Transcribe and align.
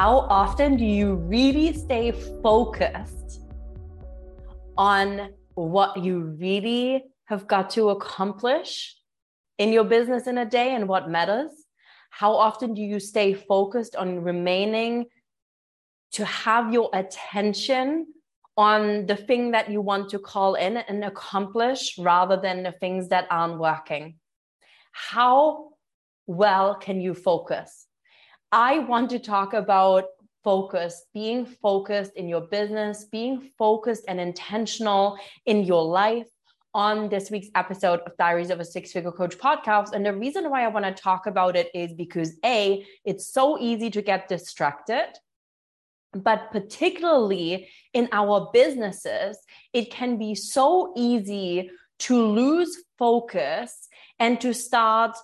How 0.00 0.28
often 0.30 0.76
do 0.76 0.84
you 0.84 1.16
really 1.16 1.72
stay 1.72 2.12
focused 2.40 3.40
on 4.76 5.30
what 5.56 6.04
you 6.04 6.36
really 6.38 7.02
have 7.24 7.48
got 7.48 7.70
to 7.70 7.90
accomplish 7.90 8.96
in 9.58 9.72
your 9.72 9.82
business 9.82 10.28
in 10.28 10.38
a 10.38 10.44
day 10.44 10.76
and 10.76 10.88
what 10.88 11.10
matters? 11.10 11.50
How 12.10 12.32
often 12.32 12.74
do 12.74 12.80
you 12.80 13.00
stay 13.00 13.34
focused 13.34 13.96
on 13.96 14.22
remaining 14.22 15.06
to 16.12 16.24
have 16.24 16.72
your 16.72 16.90
attention 16.92 18.06
on 18.56 19.06
the 19.06 19.16
thing 19.16 19.50
that 19.50 19.68
you 19.68 19.80
want 19.80 20.10
to 20.10 20.20
call 20.20 20.54
in 20.54 20.76
and 20.76 21.02
accomplish 21.02 21.98
rather 21.98 22.36
than 22.36 22.62
the 22.62 22.70
things 22.70 23.08
that 23.08 23.26
aren't 23.32 23.58
working? 23.58 24.14
How 24.92 25.70
well 26.28 26.76
can 26.76 27.00
you 27.00 27.14
focus? 27.14 27.87
I 28.52 28.78
want 28.78 29.10
to 29.10 29.18
talk 29.18 29.52
about 29.52 30.04
focus, 30.42 31.04
being 31.12 31.44
focused 31.44 32.12
in 32.16 32.28
your 32.28 32.40
business, 32.40 33.04
being 33.04 33.50
focused 33.58 34.04
and 34.08 34.18
intentional 34.18 35.18
in 35.44 35.64
your 35.64 35.84
life 35.84 36.26
on 36.72 37.10
this 37.10 37.30
week's 37.30 37.48
episode 37.54 38.00
of 38.06 38.16
Diaries 38.16 38.48
of 38.48 38.60
a 38.60 38.64
Six 38.64 38.92
Figure 38.92 39.12
Coach 39.12 39.36
podcast. 39.36 39.92
And 39.92 40.06
the 40.06 40.14
reason 40.14 40.48
why 40.48 40.64
I 40.64 40.68
want 40.68 40.86
to 40.86 41.02
talk 41.02 41.26
about 41.26 41.56
it 41.56 41.70
is 41.74 41.92
because 41.92 42.38
A, 42.42 42.86
it's 43.04 43.26
so 43.26 43.58
easy 43.60 43.90
to 43.90 44.00
get 44.00 44.28
distracted. 44.28 45.08
But 46.12 46.50
particularly 46.50 47.68
in 47.92 48.08
our 48.12 48.48
businesses, 48.50 49.36
it 49.74 49.90
can 49.90 50.16
be 50.16 50.34
so 50.34 50.94
easy 50.96 51.70
to 52.00 52.22
lose 52.22 52.74
focus 52.96 53.88
and 54.18 54.40
to 54.40 54.54
start 54.54 55.16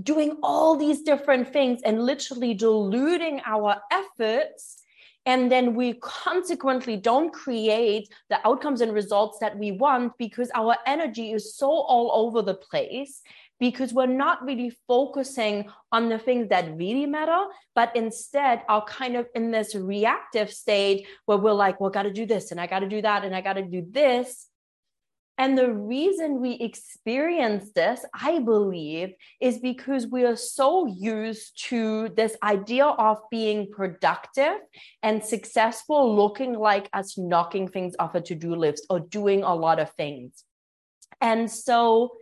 doing 0.00 0.38
all 0.42 0.76
these 0.76 1.02
different 1.02 1.52
things 1.52 1.82
and 1.84 2.04
literally 2.04 2.54
diluting 2.54 3.40
our 3.44 3.76
efforts 3.90 4.78
and 5.24 5.52
then 5.52 5.74
we 5.74 5.94
consequently 5.94 6.96
don't 6.96 7.32
create 7.32 8.08
the 8.28 8.44
outcomes 8.46 8.80
and 8.80 8.92
results 8.92 9.38
that 9.38 9.56
we 9.56 9.70
want 9.70 10.18
because 10.18 10.50
our 10.54 10.76
energy 10.84 11.32
is 11.32 11.54
so 11.54 11.68
all 11.68 12.10
over 12.12 12.42
the 12.42 12.54
place 12.54 13.22
because 13.60 13.92
we're 13.92 14.06
not 14.06 14.44
really 14.44 14.76
focusing 14.88 15.70
on 15.92 16.08
the 16.08 16.18
things 16.18 16.48
that 16.48 16.76
really 16.76 17.06
matter, 17.06 17.44
but 17.76 17.94
instead 17.94 18.62
are 18.68 18.84
kind 18.86 19.14
of 19.14 19.28
in 19.36 19.52
this 19.52 19.76
reactive 19.76 20.52
state 20.52 21.06
where 21.26 21.38
we're 21.38 21.52
like, 21.52 21.80
well, 21.80 21.88
got 21.88 22.02
to 22.02 22.12
do 22.12 22.26
this 22.26 22.50
and 22.50 22.60
I 22.60 22.66
got 22.66 22.80
to 22.80 22.88
do 22.88 23.00
that 23.02 23.24
and 23.24 23.36
I 23.36 23.40
got 23.40 23.52
to 23.52 23.62
do 23.62 23.86
this. 23.88 24.48
And 25.38 25.56
the 25.56 25.72
reason 25.72 26.40
we 26.40 26.52
experience 26.52 27.72
this, 27.72 28.04
I 28.14 28.40
believe, 28.40 29.14
is 29.40 29.58
because 29.58 30.06
we 30.06 30.24
are 30.24 30.36
so 30.36 30.86
used 30.86 31.60
to 31.68 32.10
this 32.10 32.36
idea 32.42 32.84
of 32.84 33.18
being 33.30 33.70
productive 33.72 34.58
and 35.02 35.24
successful 35.24 36.14
looking 36.14 36.54
like 36.54 36.88
us 36.92 37.16
knocking 37.16 37.66
things 37.66 37.96
off 37.98 38.14
a 38.14 38.20
to 38.20 38.34
do 38.34 38.54
list 38.54 38.86
or 38.90 39.00
doing 39.00 39.42
a 39.42 39.54
lot 39.54 39.80
of 39.80 39.90
things. 39.92 40.44
And 41.20 41.50
so, 41.50 42.12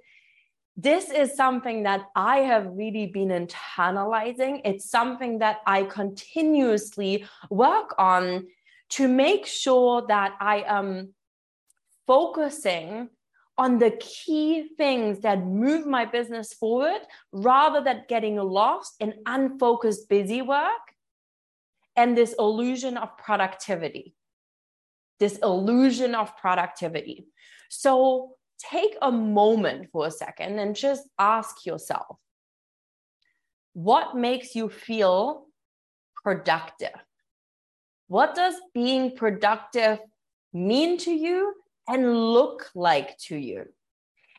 this 0.76 1.10
is 1.10 1.36
something 1.36 1.82
that 1.82 2.06
I 2.14 2.38
have 2.38 2.66
really 2.70 3.06
been 3.06 3.28
internalizing. 3.28 4.62
It's 4.64 4.88
something 4.88 5.40
that 5.40 5.58
I 5.66 5.82
continuously 5.82 7.26
work 7.50 7.94
on 7.98 8.46
to 8.90 9.06
make 9.06 9.46
sure 9.46 10.06
that 10.08 10.36
I 10.40 10.64
am 10.66 11.12
focusing 12.10 13.08
on 13.56 13.78
the 13.78 13.92
key 14.00 14.68
things 14.76 15.20
that 15.20 15.46
move 15.46 15.86
my 15.86 16.04
business 16.04 16.52
forward 16.52 17.02
rather 17.30 17.80
than 17.80 18.02
getting 18.08 18.34
lost 18.34 18.96
in 18.98 19.14
unfocused 19.26 20.08
busy 20.08 20.42
work 20.42 20.84
and 21.94 22.16
this 22.16 22.34
illusion 22.36 22.96
of 22.96 23.16
productivity. 23.16 24.12
This 25.20 25.38
illusion 25.38 26.16
of 26.16 26.36
productivity. 26.36 27.28
So 27.68 28.32
take 28.58 28.96
a 29.00 29.12
moment 29.12 29.90
for 29.92 30.08
a 30.08 30.10
second 30.10 30.58
and 30.58 30.74
just 30.74 31.04
ask 31.16 31.64
yourself 31.64 32.16
what 33.72 34.16
makes 34.16 34.56
you 34.56 34.68
feel 34.68 35.46
productive? 36.24 36.98
What 38.08 38.34
does 38.34 38.56
being 38.74 39.14
productive 39.14 40.00
mean 40.52 40.98
to 40.98 41.12
you 41.12 41.54
and 41.90 42.32
look 42.32 42.70
like 42.74 43.18
to 43.18 43.36
you? 43.36 43.66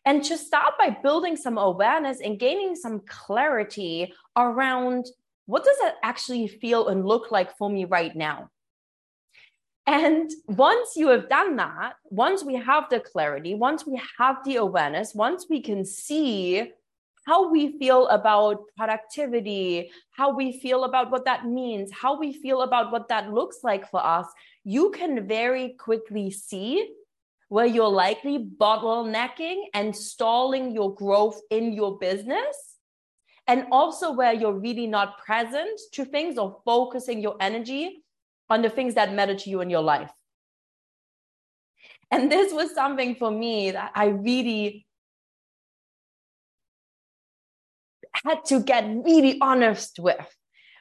And 0.06 0.24
to 0.24 0.38
start 0.38 0.74
by 0.80 0.90
building 0.90 1.36
some 1.36 1.58
awareness 1.58 2.22
and 2.22 2.40
gaining 2.40 2.76
some 2.76 3.02
clarity 3.06 4.14
around 4.36 5.06
what 5.46 5.64
does 5.64 5.78
it 5.82 5.96
actually 6.02 6.48
feel 6.48 6.88
and 6.88 7.06
look 7.06 7.30
like 7.30 7.56
for 7.58 7.70
me 7.70 7.86
right 7.86 8.16
now? 8.16 8.50
And 9.86 10.32
once 10.48 10.96
you 10.96 11.10
have 11.10 11.28
done 11.28 11.56
that, 11.58 11.96
once 12.06 12.44
we 12.44 12.56
have 12.56 12.86
the 12.90 13.00
clarity, 13.00 13.56
once 13.56 13.86
we 13.86 14.00
have 14.18 14.38
the 14.46 14.58
awareness, 14.58 15.14
once 15.14 15.48
we 15.50 15.62
can 15.62 15.84
see 15.84 16.72
how 17.26 17.52
we 17.52 17.78
feel 17.78 18.08
about 18.08 18.64
productivity, 18.78 19.92
how 20.12 20.34
we 20.34 20.60
feel 20.60 20.86
about 20.86 21.12
what 21.12 21.26
that 21.26 21.46
means, 21.46 21.92
how 21.92 22.18
we 22.18 22.34
feel 22.34 22.62
about 22.62 22.92
what 22.92 23.10
that 23.10 23.32
looks 23.32 23.58
like 23.64 23.90
for 23.90 24.04
us, 24.04 24.28
you 24.64 24.92
can 24.92 25.28
very 25.28 25.70
quickly 25.78 26.32
see 26.32 26.94
where 27.52 27.66
you're 27.66 27.90
likely 27.90 28.40
bottlenecking 28.40 29.66
and 29.74 29.94
stalling 29.94 30.72
your 30.72 30.96
growth 30.96 31.38
in 31.50 31.74
your 31.74 31.98
business. 31.98 32.78
And 33.46 33.66
also 33.74 34.14
where 34.14 34.32
you're 34.32 34.58
really 34.58 34.88
not 34.88 35.18
present 35.18 35.78
to 35.92 36.06
things 36.06 36.38
or 36.38 36.62
focusing 36.64 37.20
your 37.20 37.36
energy 37.42 38.06
on 38.50 38.62
the 38.62 38.70
things 38.70 38.94
that 38.94 39.14
matter 39.14 39.36
to 39.36 39.50
you 39.50 39.60
in 39.60 39.70
your 39.70 39.82
life. 39.82 40.10
And 42.10 42.32
this 42.32 42.54
was 42.54 42.74
something 42.74 43.16
for 43.16 43.30
me 43.30 43.72
that 43.72 43.92
I 43.96 44.06
really 44.06 44.88
had 48.14 48.46
to 48.46 48.62
get 48.62 48.86
really 48.88 49.40
honest 49.42 50.00
with 50.00 50.34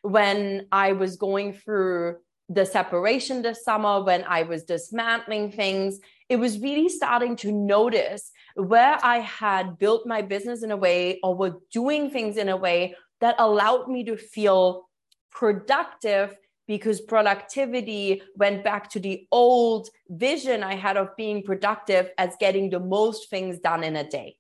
when 0.03 0.69
I 0.71 0.93
was 0.93 1.17
going 1.17 1.55
through 1.55 2.19
the 2.49 2.65
separation 2.65 3.43
this 3.43 3.65
summer, 3.65 4.05
when 4.05 4.23
I 4.23 4.45
was 4.45 4.63
dismantling 4.63 5.51
things 5.51 5.99
it 6.31 6.39
was 6.39 6.61
really 6.61 6.89
starting 6.89 7.35
to 7.35 7.51
notice 7.51 8.31
where 8.55 8.97
I 9.03 9.19
had 9.19 9.79
built 9.79 10.07
my 10.07 10.23
business 10.23 10.63
in 10.63 10.71
a 10.71 10.77
way 10.77 11.19
or 11.25 11.35
were 11.35 11.57
doing 11.73 12.09
things 12.09 12.37
in 12.37 12.49
a 12.49 12.57
way 12.57 12.95
that 13.21 13.35
allowed 13.39 13.89
me 13.89 14.05
to 14.05 14.17
feel 14.17 14.89
productive 15.33 16.37
because 16.69 17.01
productivity 17.01 18.23
went 18.37 18.63
back 18.63 18.89
to 18.91 19.01
the 19.01 19.27
old 19.33 19.89
vision 20.09 20.63
I 20.63 20.77
had 20.77 20.97
of 20.97 21.17
being 21.17 21.43
productive 21.43 22.11
as 22.17 22.37
getting 22.39 22.71
the 22.71 22.79
most 22.79 23.29
things 23.29 23.59
done 23.59 23.83
in 23.83 23.97
a 23.97 24.09
day. 24.09 24.37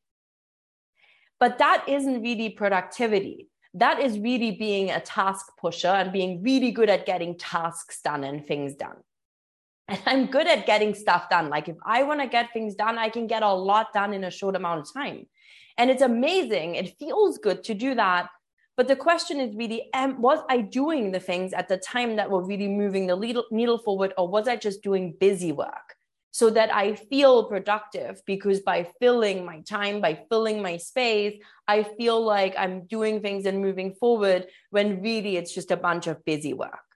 But 1.41 1.59
that 1.59 1.89
isn't 1.89 2.23
really 2.23 2.51
productivity. 2.51 3.49
That 3.75 3.99
is 3.99 4.17
really 4.17 4.53
being 4.53 4.91
a 4.91 5.01
task 5.01 5.47
pusher 5.61 5.89
and 5.89 6.13
being 6.13 6.41
really 6.41 6.71
good 6.71 6.89
at 6.89 7.05
getting 7.05 7.37
tasks 7.37 8.01
done 8.01 8.23
and 8.23 8.47
things 8.47 8.77
done. 8.77 8.99
And 9.91 10.01
I'm 10.07 10.27
good 10.27 10.47
at 10.47 10.67
getting 10.67 10.95
stuff 10.95 11.29
done. 11.29 11.51
Like 11.51 11.69
if 11.69 11.77
I 11.85 12.05
want 12.05 12.21
to 12.21 12.29
get 12.29 12.53
things 12.53 12.75
done, 12.75 12.97
I 12.97 13.09
can 13.09 13.27
get 13.27 13.43
a 13.43 13.53
lot 13.53 13.93
done 13.93 14.15
in 14.15 14.25
a 14.25 14.31
short 14.31 14.55
amount 14.55 14.81
of 14.81 14.93
time. 14.95 15.27
And 15.77 15.91
it's 15.91 16.03
amazing. 16.03 16.77
It 16.77 16.97
feels 16.99 17.39
good 17.39 17.65
to 17.65 17.75
do 17.75 17.95
that. 17.97 18.29
But 18.77 18.89
the 18.89 18.97
question 18.97 19.41
is 19.41 19.55
really, 19.55 19.91
am, 19.93 20.23
was 20.23 20.39
I 20.49 20.61
doing 20.61 21.11
the 21.11 21.21
things 21.21 21.53
at 21.53 21.69
the 21.69 21.77
time 21.77 22.17
that 22.17 22.31
were 22.31 22.43
really 22.43 22.69
moving 22.69 23.09
the 23.09 23.17
needle, 23.17 23.45
needle 23.51 23.79
forward, 23.79 24.15
or 24.17 24.29
was 24.29 24.49
I 24.49 24.57
just 24.57 24.83
doing 24.83 25.17
busy 25.19 25.53
work? 25.53 25.97
so 26.33 26.49
that 26.51 26.73
I 26.73 26.95
feel 26.95 27.45
productive 27.45 28.23
because 28.25 28.61
by 28.61 28.87
filling 29.01 29.45
my 29.45 29.61
time, 29.63 30.01
by 30.01 30.25
filling 30.29 30.63
my 30.63 30.77
space, 30.77 31.41
I 31.67 31.83
feel 31.83 32.23
like 32.23 32.55
I'm 32.57 32.87
doing 32.87 33.21
things 33.21 33.47
and 33.47 33.61
moving 33.61 33.95
forward 33.95 34.47
when 34.71 35.03
really 35.03 35.37
it's 35.37 35.53
just 35.53 35.71
a 35.71 35.77
bunch 35.77 36.07
of 36.07 36.25
busy 36.25 36.55
work. 36.55 36.90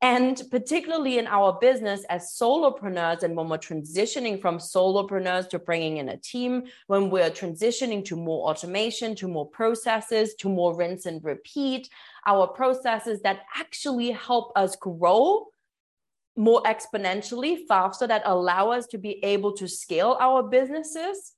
And 0.00 0.40
particularly 0.52 1.18
in 1.18 1.26
our 1.26 1.58
business 1.60 2.04
as 2.08 2.32
solopreneurs, 2.40 3.24
and 3.24 3.36
when 3.36 3.48
we're 3.48 3.58
transitioning 3.58 4.40
from 4.40 4.58
solopreneurs 4.58 5.48
to 5.50 5.58
bringing 5.58 5.96
in 5.96 6.08
a 6.08 6.16
team, 6.16 6.64
when 6.86 7.10
we're 7.10 7.30
transitioning 7.30 8.04
to 8.04 8.14
more 8.14 8.48
automation, 8.48 9.16
to 9.16 9.26
more 9.26 9.46
processes, 9.46 10.34
to 10.36 10.48
more 10.48 10.76
rinse 10.76 11.06
and 11.06 11.24
repeat, 11.24 11.88
our 12.26 12.46
processes 12.46 13.22
that 13.22 13.40
actually 13.56 14.12
help 14.12 14.52
us 14.54 14.76
grow 14.76 15.46
more 16.36 16.62
exponentially 16.62 17.66
faster, 17.66 18.06
that 18.06 18.22
allow 18.24 18.70
us 18.70 18.86
to 18.86 18.98
be 18.98 19.22
able 19.24 19.52
to 19.54 19.66
scale 19.66 20.16
our 20.20 20.44
businesses 20.44 21.32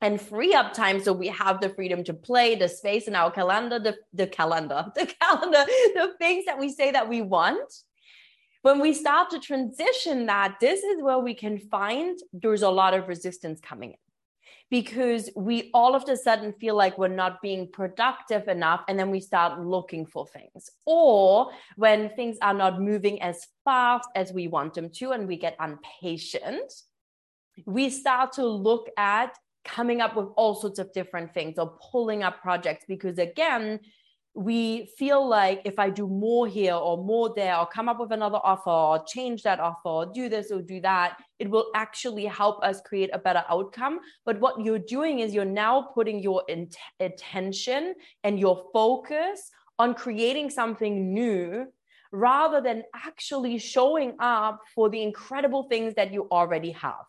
and 0.00 0.18
free 0.18 0.54
up 0.54 0.72
time 0.72 1.02
so 1.02 1.12
we 1.12 1.28
have 1.28 1.60
the 1.60 1.68
freedom 1.68 2.02
to 2.04 2.14
play 2.14 2.54
the 2.54 2.68
space 2.68 3.06
in 3.06 3.14
our 3.14 3.30
calendar 3.30 3.78
the, 3.78 3.94
the 4.14 4.26
calendar 4.26 4.86
the 4.94 5.06
calendar 5.20 5.62
the 5.94 6.14
things 6.18 6.46
that 6.46 6.58
we 6.58 6.70
say 6.72 6.90
that 6.90 7.06
we 7.06 7.20
want 7.20 7.70
when 8.62 8.80
we 8.80 8.92
start 8.92 9.30
to 9.30 9.40
transition 9.40 10.26
that, 10.26 10.56
this 10.60 10.82
is 10.82 11.02
where 11.02 11.18
we 11.18 11.34
can 11.34 11.58
find 11.58 12.18
there's 12.32 12.62
a 12.62 12.70
lot 12.70 12.94
of 12.94 13.08
resistance 13.08 13.60
coming 13.60 13.90
in. 13.90 13.96
Because 14.70 15.30
we 15.34 15.70
all 15.74 15.96
of 15.96 16.08
a 16.08 16.16
sudden 16.16 16.52
feel 16.52 16.76
like 16.76 16.96
we're 16.96 17.08
not 17.08 17.42
being 17.42 17.68
productive 17.72 18.46
enough 18.46 18.82
and 18.86 18.96
then 18.96 19.10
we 19.10 19.18
start 19.18 19.60
looking 19.60 20.06
for 20.06 20.28
things. 20.28 20.70
Or 20.86 21.50
when 21.74 22.10
things 22.10 22.38
are 22.40 22.54
not 22.54 22.80
moving 22.80 23.20
as 23.20 23.48
fast 23.64 24.08
as 24.14 24.32
we 24.32 24.46
want 24.46 24.74
them 24.74 24.90
to 24.90 25.10
and 25.10 25.26
we 25.26 25.36
get 25.36 25.56
impatient 25.60 26.72
we 27.66 27.90
start 27.90 28.32
to 28.32 28.46
look 28.46 28.88
at 28.96 29.36
coming 29.64 30.00
up 30.00 30.16
with 30.16 30.28
all 30.36 30.54
sorts 30.54 30.78
of 30.78 30.92
different 30.92 31.32
things 31.34 31.58
or 31.58 31.76
pulling 31.90 32.22
up 32.22 32.40
projects. 32.40 32.84
Because 32.88 33.18
again 33.18 33.80
we 34.34 34.88
feel 34.96 35.26
like 35.26 35.62
if 35.64 35.78
I 35.78 35.90
do 35.90 36.06
more 36.06 36.46
here 36.46 36.74
or 36.74 36.96
more 36.96 37.32
there, 37.34 37.56
or 37.56 37.66
come 37.66 37.88
up 37.88 37.98
with 37.98 38.12
another 38.12 38.38
offer, 38.44 38.70
or 38.70 39.04
change 39.04 39.42
that 39.42 39.58
offer, 39.58 39.88
or 39.88 40.06
do 40.06 40.28
this 40.28 40.52
or 40.52 40.62
do 40.62 40.80
that, 40.82 41.18
it 41.38 41.50
will 41.50 41.70
actually 41.74 42.26
help 42.26 42.62
us 42.62 42.80
create 42.80 43.10
a 43.12 43.18
better 43.18 43.44
outcome. 43.48 43.98
But 44.24 44.38
what 44.40 44.64
you're 44.64 44.78
doing 44.78 45.18
is 45.18 45.34
you're 45.34 45.44
now 45.44 45.82
putting 45.82 46.20
your 46.20 46.44
attention 47.00 47.94
and 48.22 48.38
your 48.38 48.64
focus 48.72 49.50
on 49.78 49.94
creating 49.94 50.50
something 50.50 51.12
new 51.12 51.66
rather 52.12 52.60
than 52.60 52.84
actually 52.94 53.58
showing 53.58 54.14
up 54.20 54.60
for 54.74 54.88
the 54.90 55.02
incredible 55.02 55.64
things 55.64 55.94
that 55.94 56.12
you 56.12 56.28
already 56.30 56.70
have. 56.72 57.04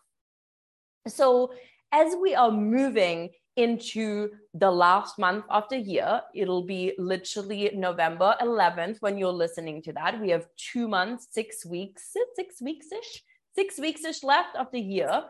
So, 1.06 1.52
as 1.92 2.14
we 2.20 2.34
are 2.34 2.50
moving 2.50 3.30
into 3.56 4.30
the 4.54 4.70
last 4.70 5.18
month 5.18 5.44
of 5.50 5.68
the 5.68 5.78
year. 5.78 6.22
It'll 6.34 6.64
be 6.64 6.92
literally 6.98 7.70
November 7.74 8.34
11th 8.40 9.00
when 9.00 9.18
you're 9.18 9.32
listening 9.32 9.82
to 9.82 9.92
that. 9.92 10.20
We 10.20 10.30
have 10.30 10.46
two 10.56 10.88
months, 10.88 11.28
six 11.30 11.64
weeks, 11.66 12.14
six 12.36 12.62
weeks 12.62 12.86
ish, 12.92 13.22
six 13.54 13.78
weeks 13.78 14.04
ish 14.04 14.22
left 14.22 14.56
of 14.56 14.70
the 14.72 14.80
year. 14.80 15.24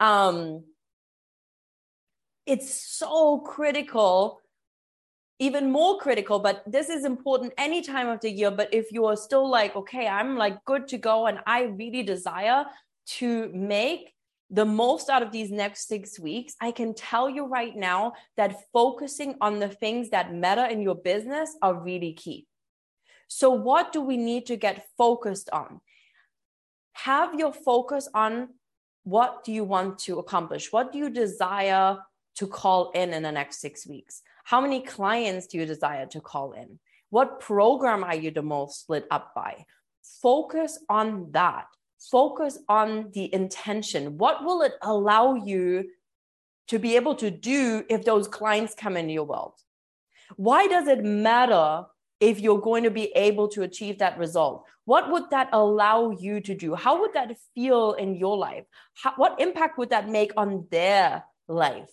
Um, 0.00 0.64
it's 2.46 2.72
so 2.74 3.40
critical 3.40 4.40
even 5.40 5.70
more 5.70 5.98
critical 5.98 6.38
but 6.38 6.62
this 6.66 6.88
is 6.88 7.04
important 7.04 7.52
any 7.58 7.80
time 7.82 8.08
of 8.08 8.20
the 8.20 8.30
year 8.30 8.50
but 8.50 8.72
if 8.72 8.90
you 8.90 9.04
are 9.04 9.16
still 9.16 9.48
like 9.48 9.76
okay 9.76 10.08
i'm 10.08 10.36
like 10.36 10.64
good 10.64 10.88
to 10.88 10.98
go 10.98 11.26
and 11.26 11.38
i 11.46 11.62
really 11.62 12.02
desire 12.02 12.64
to 13.06 13.50
make 13.54 14.12
the 14.50 14.64
most 14.64 15.10
out 15.10 15.22
of 15.22 15.30
these 15.30 15.50
next 15.50 15.88
six 15.88 16.18
weeks, 16.18 16.54
I 16.60 16.70
can 16.70 16.94
tell 16.94 17.28
you 17.28 17.46
right 17.46 17.76
now 17.76 18.14
that 18.36 18.56
focusing 18.72 19.34
on 19.40 19.58
the 19.58 19.68
things 19.68 20.10
that 20.10 20.34
matter 20.34 20.64
in 20.64 20.80
your 20.80 20.94
business 20.94 21.54
are 21.60 21.74
really 21.74 22.14
key. 22.14 22.46
So, 23.28 23.50
what 23.50 23.92
do 23.92 24.00
we 24.00 24.16
need 24.16 24.46
to 24.46 24.56
get 24.56 24.86
focused 24.96 25.50
on? 25.50 25.80
Have 26.92 27.38
your 27.38 27.52
focus 27.52 28.08
on 28.14 28.48
what 29.04 29.44
do 29.44 29.52
you 29.52 29.64
want 29.64 29.98
to 30.00 30.18
accomplish? 30.18 30.72
What 30.72 30.92
do 30.92 30.98
you 30.98 31.10
desire 31.10 31.98
to 32.36 32.46
call 32.46 32.90
in 32.92 33.12
in 33.12 33.22
the 33.22 33.32
next 33.32 33.60
six 33.60 33.86
weeks? 33.86 34.22
How 34.44 34.60
many 34.62 34.80
clients 34.80 35.46
do 35.46 35.58
you 35.58 35.66
desire 35.66 36.06
to 36.06 36.20
call 36.20 36.52
in? 36.52 36.78
What 37.10 37.40
program 37.40 38.02
are 38.02 38.14
you 38.14 38.30
the 38.30 38.42
most 38.42 38.80
split 38.80 39.06
up 39.10 39.34
by? 39.34 39.64
Focus 40.22 40.78
on 40.88 41.30
that 41.32 41.66
focus 41.98 42.58
on 42.68 43.10
the 43.12 43.32
intention. 43.32 44.18
What 44.18 44.44
will 44.44 44.62
it 44.62 44.74
allow 44.82 45.34
you 45.34 45.90
to 46.68 46.78
be 46.78 46.96
able 46.96 47.14
to 47.16 47.30
do 47.30 47.84
if 47.88 48.04
those 48.04 48.28
clients 48.28 48.74
come 48.74 48.96
into 48.96 49.12
your 49.12 49.24
world? 49.24 49.54
Why 50.36 50.66
does 50.66 50.86
it 50.86 51.04
matter 51.04 51.84
if 52.20 52.40
you're 52.40 52.60
going 52.60 52.84
to 52.84 52.90
be 52.90 53.06
able 53.14 53.48
to 53.48 53.62
achieve 53.62 53.98
that 53.98 54.18
result? 54.18 54.64
What 54.84 55.10
would 55.10 55.30
that 55.30 55.48
allow 55.52 56.10
you 56.10 56.40
to 56.40 56.54
do? 56.54 56.74
How 56.74 57.00
would 57.00 57.12
that 57.14 57.36
feel 57.54 57.92
in 57.92 58.16
your 58.16 58.36
life? 58.36 58.64
How, 58.94 59.12
what 59.16 59.40
impact 59.40 59.78
would 59.78 59.90
that 59.90 60.08
make 60.08 60.32
on 60.36 60.66
their 60.70 61.24
life? 61.46 61.90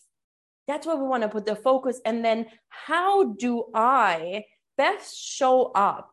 That's 0.67 0.87
where 0.87 0.95
we 0.95 1.07
want 1.07 1.23
to 1.23 1.29
put 1.29 1.45
the 1.45 1.55
focus. 1.55 2.01
And 2.05 2.25
then, 2.25 2.47
how 2.69 3.33
do 3.33 3.65
I 3.73 4.45
best 4.77 5.17
show 5.17 5.71
up 5.73 6.11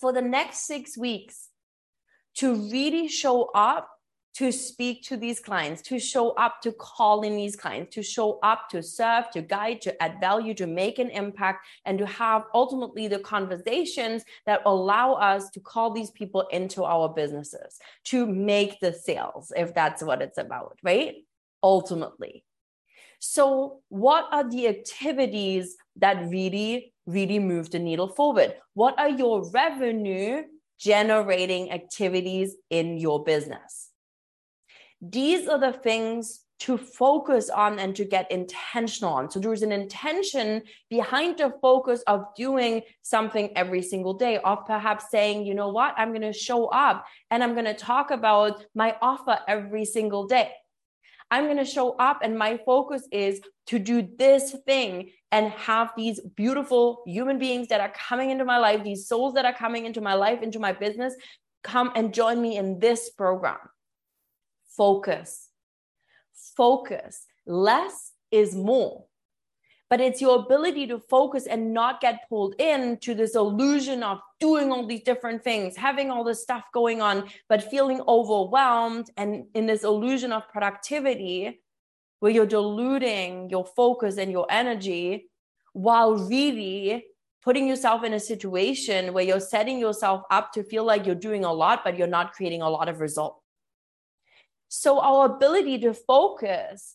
for 0.00 0.12
the 0.12 0.22
next 0.22 0.66
six 0.66 0.98
weeks 0.98 1.48
to 2.36 2.54
really 2.70 3.08
show 3.08 3.50
up 3.54 3.88
to 4.34 4.50
speak 4.50 5.04
to 5.04 5.16
these 5.16 5.38
clients, 5.38 5.80
to 5.80 5.98
show 5.98 6.30
up 6.30 6.60
to 6.60 6.72
call 6.72 7.22
in 7.22 7.36
these 7.36 7.54
clients, 7.54 7.94
to 7.94 8.02
show 8.02 8.40
up 8.42 8.68
to 8.68 8.82
serve, 8.82 9.30
to 9.30 9.40
guide, 9.40 9.80
to 9.80 10.02
add 10.02 10.20
value, 10.20 10.52
to 10.54 10.66
make 10.66 10.98
an 10.98 11.08
impact, 11.10 11.64
and 11.84 11.98
to 11.98 12.06
have 12.06 12.42
ultimately 12.52 13.06
the 13.06 13.20
conversations 13.20 14.24
that 14.44 14.60
allow 14.66 15.12
us 15.14 15.50
to 15.50 15.60
call 15.60 15.92
these 15.92 16.10
people 16.10 16.42
into 16.50 16.82
our 16.82 17.08
businesses, 17.08 17.78
to 18.02 18.26
make 18.26 18.80
the 18.80 18.92
sales, 18.92 19.52
if 19.56 19.72
that's 19.72 20.02
what 20.02 20.20
it's 20.20 20.38
about, 20.38 20.78
right? 20.82 21.14
Ultimately. 21.62 22.44
So, 23.20 23.80
what 23.88 24.26
are 24.32 24.48
the 24.50 24.68
activities 24.68 25.76
that 25.96 26.28
really, 26.28 26.92
really 27.06 27.38
move 27.38 27.70
the 27.70 27.78
needle 27.78 28.08
forward? 28.08 28.54
What 28.74 28.98
are 28.98 29.08
your 29.08 29.48
revenue 29.50 30.42
generating 30.78 31.70
activities 31.72 32.56
in 32.70 32.98
your 32.98 33.24
business. 33.24 33.90
These 35.00 35.48
are 35.48 35.58
the 35.58 35.72
things 35.72 36.44
to 36.60 36.78
focus 36.78 37.50
on 37.50 37.78
and 37.78 37.94
to 37.96 38.04
get 38.04 38.30
intentional 38.30 39.12
on. 39.12 39.30
So 39.30 39.40
there's 39.40 39.62
an 39.62 39.72
intention 39.72 40.62
behind 40.88 41.38
the 41.38 41.52
focus 41.60 42.02
of 42.06 42.24
doing 42.36 42.82
something 43.02 43.50
every 43.56 43.82
single 43.82 44.14
day, 44.14 44.38
of 44.38 44.64
perhaps 44.64 45.10
saying, 45.10 45.46
you 45.46 45.54
know 45.54 45.68
what, 45.68 45.94
I'm 45.98 46.10
going 46.10 46.22
to 46.22 46.32
show 46.32 46.66
up 46.66 47.04
and 47.30 47.42
I'm 47.42 47.52
going 47.52 47.66
to 47.66 47.74
talk 47.74 48.10
about 48.10 48.64
my 48.74 48.96
offer 49.02 49.38
every 49.46 49.84
single 49.84 50.26
day. 50.26 50.52
I'm 51.30 51.44
going 51.44 51.58
to 51.58 51.64
show 51.64 51.96
up 51.96 52.20
and 52.22 52.38
my 52.38 52.58
focus 52.64 53.06
is 53.10 53.40
to 53.66 53.78
do 53.78 54.08
this 54.16 54.54
thing 54.64 55.10
and 55.34 55.50
have 55.50 55.90
these 55.96 56.20
beautiful 56.36 57.02
human 57.06 57.38
beings 57.38 57.66
that 57.66 57.80
are 57.80 57.92
coming 58.08 58.30
into 58.30 58.44
my 58.44 58.56
life, 58.56 58.84
these 58.84 59.08
souls 59.08 59.34
that 59.34 59.44
are 59.44 59.52
coming 59.52 59.84
into 59.84 60.00
my 60.00 60.14
life, 60.14 60.42
into 60.42 60.60
my 60.60 60.72
business, 60.72 61.12
come 61.64 61.90
and 61.96 62.14
join 62.14 62.40
me 62.40 62.56
in 62.56 62.78
this 62.78 63.10
program. 63.10 63.58
Focus. 64.76 65.48
Focus. 66.56 67.26
Less 67.46 68.12
is 68.30 68.54
more 68.54 69.06
but 69.90 70.00
it's 70.00 70.20
your 70.20 70.40
ability 70.40 70.88
to 70.88 70.98
focus 70.98 71.46
and 71.46 71.72
not 71.72 72.00
get 72.00 72.28
pulled 72.28 72.54
in 72.58 72.96
to 72.98 73.14
this 73.14 73.36
illusion 73.36 74.02
of 74.02 74.18
doing 74.40 74.72
all 74.72 74.84
these 74.84 75.04
different 75.04 75.44
things, 75.44 75.76
having 75.76 76.10
all 76.10 76.24
this 76.24 76.42
stuff 76.42 76.64
going 76.72 77.00
on, 77.00 77.28
but 77.48 77.70
feeling 77.70 78.00
overwhelmed 78.08 79.08
and 79.16 79.44
in 79.54 79.66
this 79.66 79.84
illusion 79.84 80.32
of 80.32 80.48
productivity 80.48 81.60
where 82.24 82.32
you're 82.32 82.46
diluting 82.46 83.50
your 83.50 83.66
focus 83.66 84.16
and 84.16 84.32
your 84.32 84.46
energy 84.48 85.28
while 85.74 86.14
really 86.14 87.04
putting 87.42 87.68
yourself 87.68 88.02
in 88.02 88.14
a 88.14 88.18
situation 88.18 89.12
where 89.12 89.24
you're 89.24 89.38
setting 89.38 89.78
yourself 89.78 90.22
up 90.30 90.50
to 90.50 90.62
feel 90.62 90.84
like 90.84 91.04
you're 91.04 91.14
doing 91.14 91.44
a 91.44 91.52
lot, 91.52 91.82
but 91.84 91.98
you're 91.98 92.06
not 92.06 92.32
creating 92.32 92.62
a 92.62 92.70
lot 92.70 92.88
of 92.88 93.00
result. 93.00 93.42
So, 94.68 95.00
our 95.00 95.36
ability 95.36 95.80
to 95.80 95.92
focus 95.92 96.94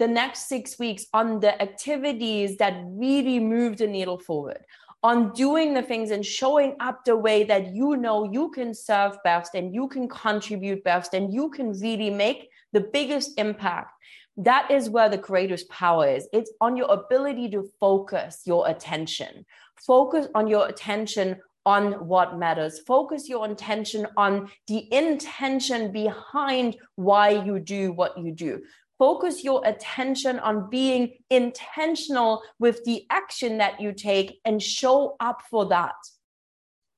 the 0.00 0.08
next 0.08 0.48
six 0.48 0.76
weeks 0.76 1.06
on 1.14 1.38
the 1.38 1.62
activities 1.62 2.56
that 2.56 2.82
really 2.84 3.38
move 3.38 3.76
the 3.76 3.86
needle 3.86 4.18
forward, 4.18 4.64
on 5.04 5.32
doing 5.34 5.72
the 5.72 5.82
things 5.84 6.10
and 6.10 6.26
showing 6.26 6.74
up 6.80 7.04
the 7.04 7.16
way 7.16 7.44
that 7.44 7.72
you 7.72 7.96
know 7.96 8.24
you 8.24 8.50
can 8.50 8.74
serve 8.74 9.22
best 9.22 9.54
and 9.54 9.72
you 9.72 9.86
can 9.86 10.08
contribute 10.08 10.82
best 10.82 11.14
and 11.14 11.32
you 11.32 11.48
can 11.50 11.70
really 11.78 12.10
make 12.10 12.48
the 12.72 12.80
biggest 12.80 13.38
impact. 13.38 13.92
That 14.38 14.70
is 14.70 14.88
where 14.88 15.08
the 15.08 15.18
greatest 15.18 15.68
power 15.68 16.08
is. 16.08 16.26
It's 16.32 16.50
on 16.60 16.76
your 16.76 16.90
ability 16.90 17.50
to 17.50 17.68
focus 17.78 18.42
your 18.46 18.68
attention. 18.68 19.44
Focus 19.76 20.28
on 20.34 20.46
your 20.46 20.68
attention 20.68 21.36
on 21.66 22.08
what 22.08 22.38
matters. 22.38 22.80
Focus 22.80 23.28
your 23.28 23.44
intention 23.44 24.06
on 24.16 24.50
the 24.66 24.92
intention 24.92 25.92
behind 25.92 26.76
why 26.96 27.30
you 27.30 27.60
do 27.60 27.92
what 27.92 28.18
you 28.18 28.32
do. 28.32 28.62
Focus 28.98 29.44
your 29.44 29.62
attention 29.66 30.38
on 30.38 30.70
being 30.70 31.12
intentional 31.28 32.42
with 32.58 32.84
the 32.84 33.04
action 33.10 33.58
that 33.58 33.80
you 33.80 33.92
take 33.92 34.40
and 34.44 34.62
show 34.62 35.16
up 35.20 35.42
for 35.50 35.66
that. 35.66 35.94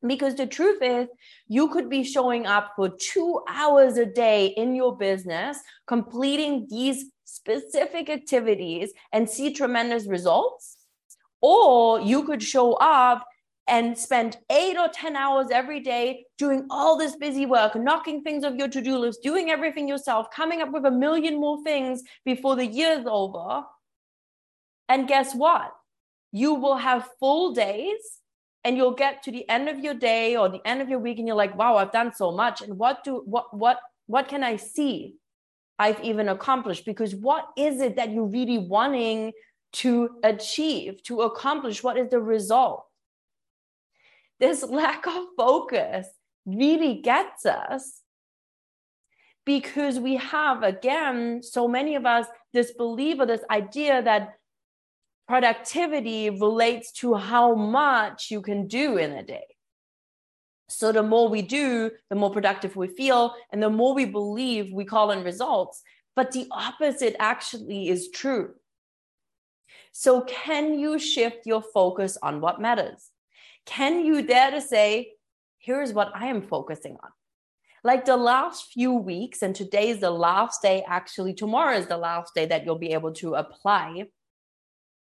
Because 0.07 0.35
the 0.35 0.47
truth 0.47 0.83
is, 0.83 1.09
you 1.49 1.69
could 1.69 1.89
be 1.89 2.05
showing 2.05 2.47
up 2.47 2.73
for 2.77 2.91
two 2.91 3.41
hours 3.49 3.97
a 3.97 4.05
day 4.05 4.49
in 4.49 4.75
your 4.75 4.97
business, 4.97 5.59
completing 5.87 6.67
these 6.69 7.07
specific 7.35 8.09
activities 8.09 8.93
and 9.13 9.29
see 9.29 9.53
tremendous 9.53 10.07
results. 10.07 10.77
Or 11.41 12.01
you 12.01 12.25
could 12.25 12.43
show 12.43 12.75
up 12.75 13.27
and 13.67 13.99
spend 13.99 14.37
eight 14.51 14.79
or 14.79 14.89
10 14.89 15.17
hours 15.17 15.49
every 15.51 15.81
day 15.81 16.27
doing 16.39 16.67
all 16.71 16.97
this 16.97 17.17
busy 17.17 17.47
work, 17.47 17.75
knocking 17.75 18.23
things 18.23 18.45
off 18.45 18.55
your 18.55 18.69
to 18.69 18.81
do 18.81 18.99
list, 18.99 19.23
doing 19.23 19.51
everything 19.51 19.89
yourself, 19.89 20.31
coming 20.31 20.61
up 20.63 20.71
with 20.71 20.85
a 20.85 20.91
million 20.91 21.41
more 21.41 21.63
things 21.65 22.03
before 22.25 22.57
the 22.57 22.67
year's 22.67 23.07
over. 23.07 23.65
And 24.89 25.09
guess 25.09 25.35
what? 25.35 25.73
You 26.31 26.55
will 26.55 26.77
have 26.77 27.09
full 27.19 27.53
days 27.53 28.21
and 28.65 28.77
you'll 28.77 28.95
get 28.95 29.23
to 29.25 29.33
the 29.33 29.49
end 29.49 29.69
of 29.69 29.79
your 29.79 29.95
day 29.95 30.37
or 30.37 30.49
the 30.49 30.67
end 30.67 30.83
of 30.83 30.89
your 30.89 30.99
week 30.99 31.19
and 31.19 31.27
you're 31.27 31.37
like, 31.37 31.57
wow, 31.57 31.77
I've 31.77 31.93
done 31.93 32.15
so 32.15 32.33
much. 32.33 32.61
And 32.63 32.79
what 32.79 33.03
do, 33.03 33.23
what, 33.25 33.57
what, 33.57 33.79
what 34.07 34.29
can 34.29 34.45
I 34.45 34.57
see 34.57 35.17
I've 35.79 36.03
even 36.03 36.29
accomplished? 36.29 36.85
Because 36.85 37.15
what 37.15 37.49
is 37.57 37.81
it 37.81 37.97
that 37.97 38.11
you're 38.13 38.27
really 38.27 38.59
wanting 38.59 39.33
to 39.75 40.11
achieve, 40.23 41.03
to 41.05 41.23
accomplish? 41.23 41.83
What 41.83 41.97
is 41.97 42.11
the 42.11 42.21
result? 42.21 42.87
this 44.41 44.63
lack 44.69 45.07
of 45.07 45.25
focus 45.37 46.07
really 46.47 47.01
gets 47.01 47.47
us 47.47 48.01
because 49.47 49.99
we 49.99 50.17
have, 50.17 50.63
again, 50.63 51.43
so 51.43 51.69
many 51.69 51.97
of 51.97 52.07
us, 52.07 52.27
this 52.53 52.73
belief 52.73 53.21
or 53.21 53.27
this 53.27 53.43
idea 53.51 54.03
that 54.03 54.35
productivity 55.29 56.31
relates 56.31 56.93
to 56.93 57.15
how 57.15 57.55
much 57.55 58.31
you 58.31 58.41
can 58.41 58.67
do 58.67 58.97
in 58.97 59.13
a 59.13 59.23
day. 59.23 59.54
So 60.69 60.93
the 60.93 61.03
more 61.03 61.29
we 61.29 61.43
do, 61.43 61.91
the 62.09 62.17
more 62.17 62.31
productive 62.31 62.75
we 62.77 62.89
feel, 62.89 63.35
and 63.53 63.63
the 63.63 63.71
more 63.71 63.95
we 63.95 64.07
believe 64.07 64.73
we 64.73 64.85
call 64.85 65.11
in 65.11 65.23
results. 65.23 65.83
But 66.17 66.33
the 66.33 66.47
opposite 66.51 67.17
actually 67.19 67.89
is 67.89 68.11
true. 68.11 68.55
So, 69.93 70.23
can 70.23 70.79
you 70.79 70.99
shift 70.99 71.47
your 71.47 71.63
focus 71.63 72.17
on 72.23 72.41
what 72.41 72.61
matters? 72.61 73.11
Can 73.67 74.05
you 74.05 74.23
dare 74.23 74.51
to 74.51 74.61
say, 74.61 75.13
here's 75.59 75.93
what 75.93 76.13
I 76.15 76.27
am 76.27 76.43
focusing 76.43 76.97
on? 77.03 77.11
Like 77.83 78.05
the 78.05 78.17
last 78.17 78.73
few 78.73 78.93
weeks, 78.93 79.43
and 79.43 79.55
today 79.55 79.91
is 79.91 80.01
the 80.01 80.11
last 80.11 80.63
day, 80.63 80.85
actually, 80.89 81.35
tomorrow 81.35 81.77
is 81.77 81.87
the 81.87 81.99
last 81.99 82.35
day 82.35 82.47
that 82.47 82.65
you'll 82.65 82.79
be 82.79 82.93
able 82.93 83.13
to 83.15 83.35
apply 83.35 84.07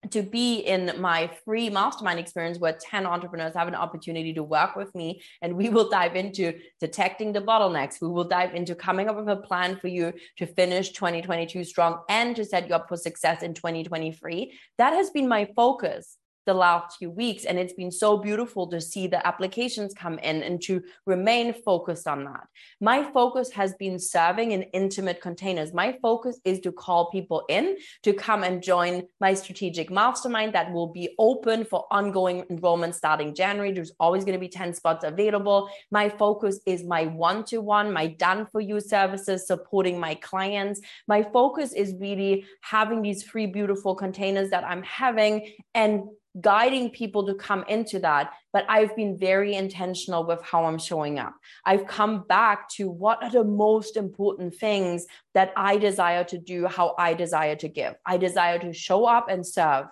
to 0.09 0.23
be 0.23 0.59
in 0.59 0.93
my 0.99 1.29
free 1.45 1.69
mastermind 1.69 2.19
experience 2.19 2.57
where 2.57 2.77
10 2.79 3.05
entrepreneurs 3.05 3.53
have 3.53 3.67
an 3.67 3.75
opportunity 3.75 4.33
to 4.33 4.43
work 4.43 4.75
with 4.75 4.93
me 4.95 5.21
and 5.41 5.55
we 5.55 5.69
will 5.69 5.89
dive 5.89 6.15
into 6.15 6.53
detecting 6.79 7.31
the 7.31 7.41
bottlenecks. 7.41 8.01
We 8.01 8.07
will 8.07 8.23
dive 8.23 8.55
into 8.55 8.73
coming 8.73 9.07
up 9.07 9.15
with 9.15 9.29
a 9.29 9.35
plan 9.35 9.77
for 9.77 9.87
you 9.87 10.13
to 10.37 10.47
finish 10.47 10.89
2022 10.91 11.63
strong 11.63 12.01
and 12.09 12.35
to 12.35 12.43
set 12.43 12.67
you 12.67 12.75
up 12.75 12.87
for 12.89 12.97
success 12.97 13.43
in 13.43 13.53
2023 13.53 14.57
that 14.77 14.93
has 14.93 15.09
been 15.11 15.27
my 15.27 15.47
focus 15.55 16.17
the 16.45 16.53
last 16.53 16.97
few 16.97 17.09
weeks. 17.09 17.45
And 17.45 17.59
it's 17.59 17.73
been 17.73 17.91
so 17.91 18.17
beautiful 18.17 18.67
to 18.67 18.81
see 18.81 19.07
the 19.07 19.25
applications 19.25 19.93
come 19.93 20.17
in 20.19 20.43
and 20.43 20.61
to 20.63 20.81
remain 21.05 21.53
focused 21.53 22.07
on 22.07 22.23
that. 22.25 22.47
My 22.79 23.03
focus 23.11 23.51
has 23.51 23.73
been 23.75 23.99
serving 23.99 24.51
in 24.51 24.63
intimate 24.73 25.21
containers. 25.21 25.73
My 25.73 25.97
focus 26.01 26.39
is 26.43 26.59
to 26.61 26.71
call 26.71 27.11
people 27.11 27.43
in 27.49 27.77
to 28.03 28.13
come 28.13 28.43
and 28.43 28.61
join 28.61 29.03
my 29.19 29.33
strategic 29.33 29.91
mastermind 29.91 30.53
that 30.53 30.71
will 30.71 30.87
be 30.87 31.15
open 31.19 31.65
for 31.65 31.85
ongoing 31.91 32.45
enrollment 32.49 32.95
starting 32.95 33.35
January. 33.35 33.71
There's 33.71 33.93
always 33.99 34.23
going 34.25 34.33
to 34.33 34.39
be 34.39 34.49
10 34.49 34.73
spots 34.73 35.03
available. 35.03 35.69
My 35.91 36.09
focus 36.09 36.59
is 36.65 36.83
my 36.83 37.05
one 37.05 37.43
to 37.45 37.59
one, 37.59 37.91
my 37.91 38.07
done 38.07 38.47
for 38.51 38.61
you 38.61 38.79
services, 38.79 39.47
supporting 39.47 39.99
my 39.99 40.15
clients. 40.15 40.81
My 41.07 41.23
focus 41.23 41.73
is 41.73 41.93
really 41.99 42.45
having 42.61 43.01
these 43.01 43.23
free, 43.23 43.45
beautiful 43.45 43.95
containers 43.95 44.49
that 44.49 44.63
I'm 44.63 44.83
having 44.83 45.53
and 45.73 46.03
guiding 46.39 46.89
people 46.89 47.25
to 47.25 47.33
come 47.35 47.65
into 47.67 47.99
that 47.99 48.31
but 48.53 48.65
i've 48.69 48.95
been 48.95 49.17
very 49.17 49.53
intentional 49.53 50.25
with 50.25 50.41
how 50.41 50.63
i'm 50.63 50.77
showing 50.77 51.19
up 51.19 51.35
i've 51.65 51.85
come 51.87 52.23
back 52.29 52.69
to 52.69 52.89
what 52.89 53.21
are 53.21 53.29
the 53.29 53.43
most 53.43 53.97
important 53.97 54.55
things 54.55 55.05
that 55.33 55.51
i 55.57 55.77
desire 55.77 56.23
to 56.23 56.37
do 56.37 56.65
how 56.67 56.95
i 56.97 57.13
desire 57.13 57.55
to 57.55 57.67
give 57.67 57.95
i 58.05 58.15
desire 58.15 58.57
to 58.57 58.71
show 58.71 59.03
up 59.05 59.27
and 59.29 59.45
serve 59.45 59.87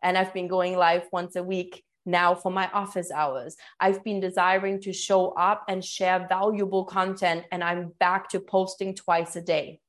and 0.00 0.16
i've 0.16 0.32
been 0.32 0.46
going 0.46 0.76
live 0.76 1.02
once 1.12 1.34
a 1.34 1.42
week 1.42 1.82
now 2.06 2.34
for 2.34 2.50
my 2.50 2.68
office 2.70 3.10
hours. 3.10 3.56
I've 3.78 4.02
been 4.04 4.20
desiring 4.20 4.80
to 4.82 4.92
show 4.92 5.28
up 5.32 5.64
and 5.68 5.84
share 5.84 6.26
valuable 6.28 6.84
content, 6.84 7.44
and 7.52 7.62
I'm 7.62 7.92
back 7.98 8.28
to 8.30 8.40
posting 8.40 8.94
twice 8.94 9.36
a 9.36 9.42
day. 9.42 9.80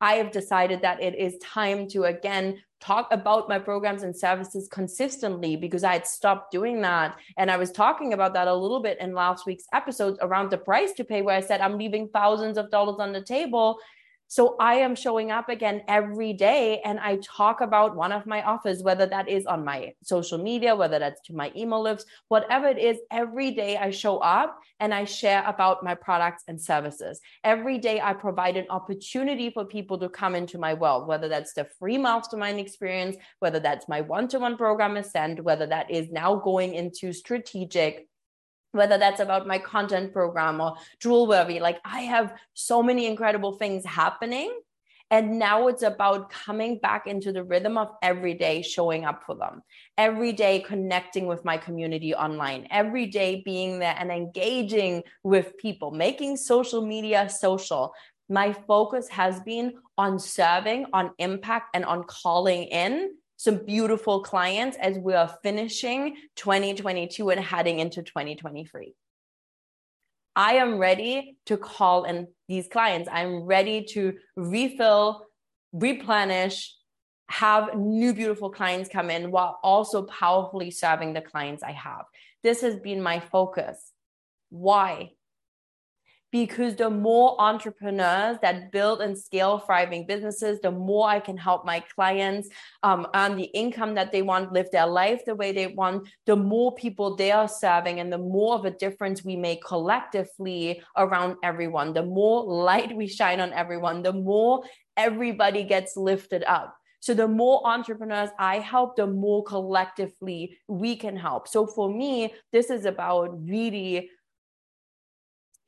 I 0.00 0.14
have 0.14 0.30
decided 0.30 0.80
that 0.82 1.02
it 1.02 1.14
is 1.14 1.38
time 1.38 1.88
to 1.88 2.04
again 2.04 2.62
talk 2.80 3.08
about 3.10 3.48
my 3.48 3.58
programs 3.58 4.02
and 4.02 4.16
services 4.16 4.66
consistently 4.68 5.54
because 5.54 5.84
I 5.84 5.92
had 5.92 6.06
stopped 6.06 6.50
doing 6.50 6.80
that. 6.80 7.16
And 7.36 7.50
I 7.50 7.58
was 7.58 7.70
talking 7.70 8.14
about 8.14 8.32
that 8.34 8.48
a 8.48 8.54
little 8.54 8.80
bit 8.80 8.98
in 9.00 9.12
last 9.12 9.44
week's 9.44 9.66
episodes 9.74 10.18
around 10.22 10.50
the 10.50 10.58
price 10.58 10.92
to 10.94 11.04
pay, 11.04 11.20
where 11.20 11.36
I 11.36 11.40
said 11.40 11.60
I'm 11.60 11.76
leaving 11.76 12.08
thousands 12.08 12.56
of 12.56 12.70
dollars 12.70 12.96
on 12.98 13.12
the 13.12 13.22
table 13.22 13.78
so 14.30 14.54
I 14.60 14.74
am 14.76 14.94
showing 14.94 15.32
up 15.32 15.48
again 15.48 15.82
every 15.88 16.32
day 16.32 16.80
and 16.84 17.00
I 17.00 17.16
talk 17.16 17.60
about 17.62 17.96
one 17.96 18.12
of 18.12 18.26
my 18.26 18.44
offers, 18.44 18.80
whether 18.80 19.04
that 19.06 19.28
is 19.28 19.44
on 19.44 19.64
my 19.64 19.92
social 20.04 20.38
media, 20.38 20.76
whether 20.76 21.00
that's 21.00 21.20
to 21.22 21.34
my 21.34 21.50
email 21.56 21.82
lists, 21.82 22.08
whatever 22.28 22.68
it 22.68 22.78
is, 22.78 22.98
every 23.10 23.50
day 23.50 23.76
I 23.76 23.90
show 23.90 24.18
up 24.18 24.56
and 24.78 24.94
I 24.94 25.04
share 25.04 25.42
about 25.48 25.82
my 25.82 25.96
products 25.96 26.44
and 26.46 26.60
services. 26.60 27.20
Every 27.42 27.76
day 27.78 28.00
I 28.00 28.12
provide 28.12 28.56
an 28.56 28.66
opportunity 28.70 29.50
for 29.50 29.64
people 29.64 29.98
to 29.98 30.08
come 30.08 30.36
into 30.36 30.58
my 30.58 30.74
world, 30.74 31.08
whether 31.08 31.26
that's 31.26 31.54
the 31.54 31.66
free 31.80 31.98
mastermind 31.98 32.60
experience, 32.60 33.16
whether 33.40 33.58
that's 33.58 33.88
my 33.88 34.00
one 34.00 34.28
to 34.28 34.38
one 34.38 34.56
program 34.56 34.96
Ascend, 34.96 35.40
whether 35.40 35.66
that 35.66 35.90
is 35.90 36.08
now 36.12 36.36
going 36.36 36.74
into 36.74 37.12
strategic 37.12 38.06
whether 38.72 38.98
that's 38.98 39.20
about 39.20 39.46
my 39.46 39.58
content 39.58 40.12
program 40.12 40.60
or 40.60 40.74
Jewelworthy. 41.02 41.60
Like 41.60 41.80
I 41.84 42.00
have 42.02 42.34
so 42.54 42.82
many 42.82 43.06
incredible 43.06 43.52
things 43.52 43.84
happening. 43.84 44.52
And 45.12 45.40
now 45.40 45.66
it's 45.66 45.82
about 45.82 46.30
coming 46.30 46.78
back 46.78 47.08
into 47.08 47.32
the 47.32 47.42
rhythm 47.42 47.76
of 47.76 47.88
every 48.00 48.34
day 48.34 48.62
showing 48.62 49.04
up 49.04 49.24
for 49.26 49.34
them, 49.34 49.60
every 49.98 50.32
day 50.32 50.60
connecting 50.60 51.26
with 51.26 51.44
my 51.44 51.56
community 51.56 52.14
online, 52.14 52.68
every 52.70 53.06
day 53.06 53.42
being 53.44 53.80
there 53.80 53.96
and 53.98 54.12
engaging 54.12 55.02
with 55.24 55.58
people, 55.58 55.90
making 55.90 56.36
social 56.36 56.86
media 56.86 57.28
social. 57.28 57.92
My 58.28 58.52
focus 58.52 59.08
has 59.08 59.40
been 59.40 59.74
on 59.98 60.20
serving, 60.20 60.86
on 60.92 61.10
impact, 61.18 61.70
and 61.74 61.84
on 61.84 62.04
calling 62.04 62.62
in 62.68 63.10
some 63.40 63.64
beautiful 63.64 64.20
clients 64.20 64.76
as 64.76 64.98
we 64.98 65.14
are 65.14 65.34
finishing 65.42 66.14
2022 66.36 67.30
and 67.30 67.40
heading 67.40 67.78
into 67.78 68.02
2023. 68.02 68.94
I 70.36 70.56
am 70.56 70.76
ready 70.76 71.38
to 71.46 71.56
call 71.56 72.04
in 72.04 72.26
these 72.48 72.68
clients. 72.68 73.08
I'm 73.10 73.44
ready 73.44 73.84
to 73.94 74.12
refill, 74.36 75.24
replenish, 75.72 76.74
have 77.30 77.74
new 77.74 78.12
beautiful 78.12 78.50
clients 78.50 78.90
come 78.90 79.08
in 79.08 79.30
while 79.30 79.58
also 79.62 80.02
powerfully 80.02 80.70
serving 80.70 81.14
the 81.14 81.22
clients 81.22 81.62
I 81.62 81.72
have. 81.72 82.04
This 82.42 82.60
has 82.60 82.76
been 82.76 83.00
my 83.00 83.20
focus. 83.20 83.90
Why? 84.50 85.12
Because 86.32 86.76
the 86.76 86.90
more 86.90 87.40
entrepreneurs 87.40 88.38
that 88.42 88.70
build 88.70 89.00
and 89.00 89.18
scale 89.18 89.58
thriving 89.58 90.06
businesses, 90.06 90.60
the 90.60 90.70
more 90.70 91.08
I 91.08 91.18
can 91.18 91.36
help 91.36 91.64
my 91.64 91.80
clients 91.94 92.48
um, 92.82 93.06
earn 93.14 93.36
the 93.36 93.44
income 93.44 93.94
that 93.96 94.12
they 94.12 94.22
want, 94.22 94.52
live 94.52 94.70
their 94.70 94.86
life 94.86 95.24
the 95.24 95.34
way 95.34 95.52
they 95.52 95.66
want, 95.66 96.08
the 96.26 96.36
more 96.36 96.74
people 96.74 97.16
they 97.16 97.32
are 97.32 97.48
serving, 97.48 97.98
and 97.98 98.12
the 98.12 98.18
more 98.18 98.54
of 98.54 98.64
a 98.64 98.70
difference 98.70 99.24
we 99.24 99.36
make 99.36 99.64
collectively 99.64 100.82
around 100.96 101.36
everyone, 101.42 101.92
the 101.92 102.04
more 102.04 102.44
light 102.44 102.94
we 102.94 103.08
shine 103.08 103.40
on 103.40 103.52
everyone, 103.52 104.02
the 104.02 104.12
more 104.12 104.62
everybody 104.96 105.64
gets 105.64 105.96
lifted 105.96 106.44
up. 106.44 106.76
So 107.00 107.14
the 107.14 107.28
more 107.28 107.66
entrepreneurs 107.66 108.28
I 108.38 108.58
help, 108.58 108.96
the 108.96 109.06
more 109.06 109.42
collectively 109.42 110.58
we 110.68 110.96
can 110.96 111.16
help. 111.16 111.48
So 111.48 111.66
for 111.66 111.92
me, 111.92 112.34
this 112.52 112.68
is 112.68 112.84
about 112.84 113.42
really 113.42 114.10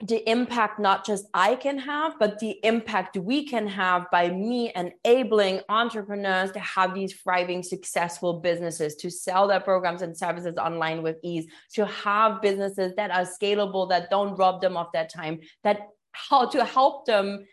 the 0.03 0.29
impact 0.29 0.81
not 0.81 1.07
just 1.07 1.27
I 1.33 1.55
can 1.55 1.79
have, 1.79 2.19
but 2.19 2.41
the 2.41 2.59
impact 2.65 3.17
we 3.17 3.47
can 3.47 3.69
have 3.69 4.11
by 4.11 4.31
me 4.31 4.73
enabling 4.75 5.61
entrepreneurs 5.69 6.51
to 6.53 6.59
have 6.59 6.93
these 6.93 7.15
thriving, 7.15 7.63
successful 7.63 8.41
businesses, 8.41 8.97
to 8.97 9.11
sell 9.11 9.47
their 9.47 9.61
programs 9.61 10.03
and 10.03 10.17
services 10.17 10.57
online 10.57 11.03
with 11.03 11.19
ease, 11.23 11.47
to 11.75 11.87
have 11.87 12.43
businesses 12.43 12.95
that 12.97 13.13
are 13.13 13.25
scalable, 13.25 13.89
that 13.91 14.11
don't 14.11 14.37
rob 14.37 14.61
them 14.61 14.77
of 14.77 14.89
their 14.93 15.07
time, 15.07 15.39
that 15.63 15.87
how 16.11 16.47
to 16.47 16.65
help 16.65 17.07
them 17.07 17.47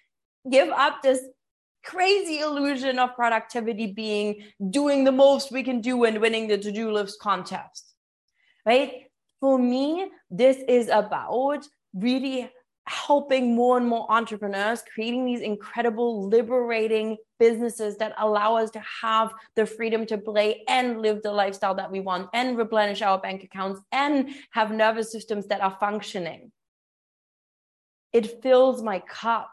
give 0.49 0.69
up 0.69 1.03
this 1.03 1.21
crazy 1.83 2.39
illusion 2.39 2.97
of 2.97 3.15
productivity 3.15 3.87
being 3.87 4.41
doing 4.71 5.03
the 5.03 5.11
most 5.11 5.51
we 5.51 5.61
can 5.61 5.81
do 5.81 6.03
and 6.03 6.19
winning 6.19 6.47
the 6.47 6.57
to-do 6.57 6.91
list 6.91 7.19
contest. 7.19 7.93
Right? 8.65 9.03
For 9.39 9.57
me, 9.59 10.09
this 10.31 10.57
is 10.67 10.89
about 10.89 11.65
really 11.93 12.49
helping 12.89 13.55
more 13.55 13.77
and 13.77 13.87
more 13.87 14.11
entrepreneurs 14.11 14.81
creating 14.95 15.23
these 15.23 15.41
incredible 15.41 16.27
liberating 16.27 17.15
businesses 17.37 17.97
that 17.97 18.15
allow 18.17 18.55
us 18.55 18.71
to 18.71 18.81
have 19.01 19.31
the 19.55 19.63
freedom 19.63 20.07
to 20.07 20.17
play 20.17 20.63
and 20.67 20.99
live 20.99 21.21
the 21.21 21.31
lifestyle 21.31 21.75
that 21.75 21.91
we 21.91 21.99
want 21.99 22.27
and 22.33 22.57
replenish 22.57 23.03
our 23.03 23.19
bank 23.19 23.43
accounts 23.43 23.79
and 23.91 24.29
have 24.49 24.71
nervous 24.71 25.11
systems 25.11 25.45
that 25.45 25.61
are 25.61 25.77
functioning. 25.79 26.51
It 28.11 28.41
fills 28.41 28.81
my 28.81 28.99
cup. 28.99 29.51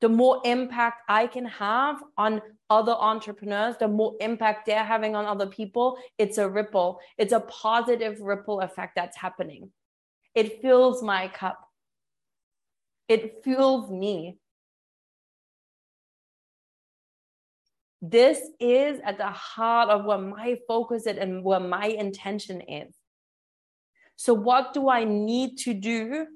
The 0.00 0.08
more 0.08 0.40
impact 0.44 1.02
i 1.08 1.26
can 1.26 1.46
have 1.46 1.96
on 2.16 2.40
other 2.70 2.92
entrepreneurs 2.92 3.76
the 3.78 3.88
more 3.88 4.14
impact 4.20 4.66
they're 4.66 4.84
having 4.84 5.16
on 5.16 5.24
other 5.24 5.46
people 5.46 5.98
it's 6.18 6.38
a 6.38 6.48
ripple. 6.48 7.00
It's 7.18 7.32
a 7.32 7.40
positive 7.40 8.20
ripple 8.20 8.60
effect 8.60 8.92
that's 8.94 9.16
happening 9.16 9.70
it 10.36 10.60
fills 10.60 11.02
my 11.02 11.28
cup. 11.28 11.58
It 13.08 13.42
fuels 13.42 13.90
me. 13.90 14.38
This 18.02 18.40
is 18.60 19.00
at 19.02 19.16
the 19.16 19.30
heart 19.30 19.88
of 19.88 20.04
where 20.04 20.18
my 20.18 20.58
focus 20.68 21.06
is 21.06 21.16
and 21.16 21.42
where 21.42 21.58
my 21.58 21.86
intention 21.86 22.60
is. 22.60 22.94
So, 24.16 24.34
what 24.34 24.74
do 24.74 24.90
I 24.90 25.04
need 25.04 25.56
to 25.60 25.72
do 25.72 26.26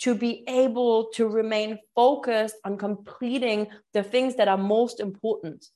to 0.00 0.14
be 0.14 0.42
able 0.48 1.10
to 1.14 1.28
remain 1.28 1.78
focused 1.94 2.56
on 2.64 2.78
completing 2.78 3.68
the 3.92 4.02
things 4.02 4.36
that 4.36 4.48
are 4.48 4.56
most 4.56 5.00
important? 5.00 5.66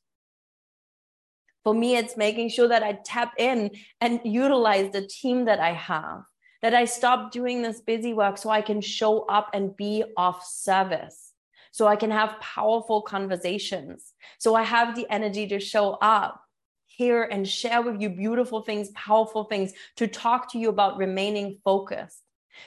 For 1.63 1.75
me, 1.75 1.97
it's 1.97 2.17
making 2.17 2.49
sure 2.49 2.69
that 2.69 2.83
I 2.83 2.99
tap 3.05 3.35
in 3.39 3.73
and 4.01 4.21
utilize 4.25 4.91
the 4.93 5.07
team 5.07 5.45
that 5.45 5.61
I 5.61 5.73
have 5.73 6.23
that 6.65 6.73
I 6.73 6.87
stop 6.87 7.31
doing 7.31 7.61
this 7.61 7.83
busy 7.83 8.15
work 8.15 8.39
so 8.39 8.49
I 8.49 8.63
can 8.63 8.81
show 8.81 9.27
up 9.27 9.51
and 9.53 9.77
be 9.77 10.03
of 10.17 10.43
service. 10.43 11.35
So 11.73 11.87
I 11.87 11.95
can 11.95 12.11
have 12.11 12.41
powerful 12.41 13.03
conversations. 13.03 14.15
So 14.39 14.55
I 14.55 14.63
have 14.63 14.97
the 14.97 15.07
energy 15.11 15.47
to 15.49 15.61
show 15.61 15.99
up 16.01 16.41
here 16.87 17.23
and 17.23 17.47
share 17.47 17.83
with 17.83 18.01
you 18.01 18.09
beautiful 18.09 18.63
things, 18.63 18.89
powerful 18.93 19.45
things, 19.45 19.75
to 19.97 20.07
talk 20.07 20.53
to 20.53 20.59
you 20.59 20.71
about 20.71 20.97
remaining 20.97 21.59
focused. 21.63 22.24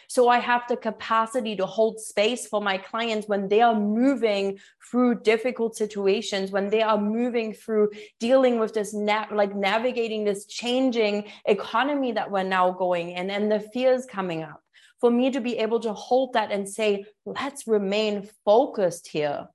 So 0.08 0.30
I 0.30 0.40
have 0.40 0.64
the 0.68 0.78
capacity 0.78 1.56
to 1.56 1.66
hold 1.66 2.00
space 2.00 2.48
for 2.48 2.62
my 2.62 2.78
clients 2.78 3.28
when 3.28 3.48
they 3.48 3.62
are 3.62 3.76
moving 3.76 4.60
through 4.90 5.22
difficult 5.22 5.76
situations, 5.76 6.52
when 6.52 6.70
they 6.70 6.82
are 6.82 6.98
moving 6.98 7.54
through 7.54 7.92
dealing 8.20 8.60
with 8.60 8.74
this, 8.74 8.94
na- 8.94 9.28
like 9.32 9.56
navigating 9.56 10.24
this 10.24 10.46
changing 10.46 11.26
economy 11.46 12.12
that 12.14 12.32
we're 12.32 12.44
now 12.44 12.72
going 12.72 13.12
in 13.12 13.30
and 13.30 13.52
the 13.52 13.60
fears 13.60 14.06
coming 14.06 14.44
up. 14.44 14.62
For 15.00 15.12
me 15.12 15.30
to 15.32 15.42
be 15.42 15.58
able 15.60 15.80
to 15.82 15.94
hold 15.94 16.34
that 16.34 16.52
and 16.52 16.68
say, 16.68 17.06
let's 17.26 17.68
remain 17.68 18.28
focused 18.44 19.08
here. 19.08 19.48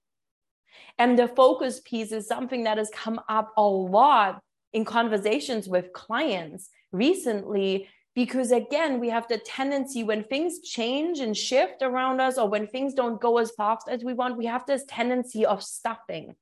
And 0.99 1.19
the 1.19 1.27
focus 1.27 1.81
piece 1.85 2.13
is 2.13 2.29
something 2.29 2.65
that 2.65 2.79
has 2.79 2.91
come 2.95 3.21
up 3.29 3.53
a 3.57 3.63
lot 3.63 4.41
in 4.73 4.85
conversations 4.85 5.69
with 5.69 5.93
clients 5.93 6.71
recently 6.93 7.89
because 8.15 8.53
again 8.53 9.01
we 9.01 9.09
have 9.09 9.27
the 9.29 9.39
tendency 9.39 10.05
when 10.05 10.23
things 10.25 10.61
change 10.61 11.21
and 11.21 11.37
shift 11.37 11.83
around 11.83 12.21
us 12.21 12.39
or 12.39 12.49
when 12.49 12.67
things 12.67 12.95
don't 12.95 13.21
go 13.21 13.39
as 13.39 13.51
fast 13.53 13.89
as 13.89 14.05
we 14.05 14.13
want 14.13 14.37
we 14.37 14.47
have 14.47 14.67
this 14.67 14.85
tendency 14.89 15.47
of 15.47 15.63
stuffing 15.63 16.35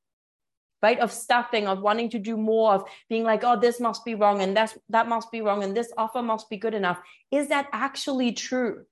right? 0.83 0.99
Of 0.99 1.13
stuffing 1.13 1.67
of 1.67 1.81
wanting 1.81 2.11
to 2.11 2.19
do 2.19 2.37
more 2.37 2.73
of 2.73 2.85
being 3.09 3.25
like 3.25 3.45
oh 3.45 3.59
this 3.59 3.81
must 3.81 4.05
be 4.05 4.15
wrong 4.15 4.43
and 4.43 4.57
that's 4.57 4.77
that 4.89 5.09
must 5.09 5.31
be 5.31 5.41
wrong 5.41 5.63
and 5.63 5.77
this 5.77 5.93
offer 5.97 6.23
must 6.23 6.49
be 6.49 6.57
good 6.57 6.75
enough. 6.75 7.01
Is 7.31 7.49
that 7.49 7.69
actually 7.73 8.33
true? 8.33 8.85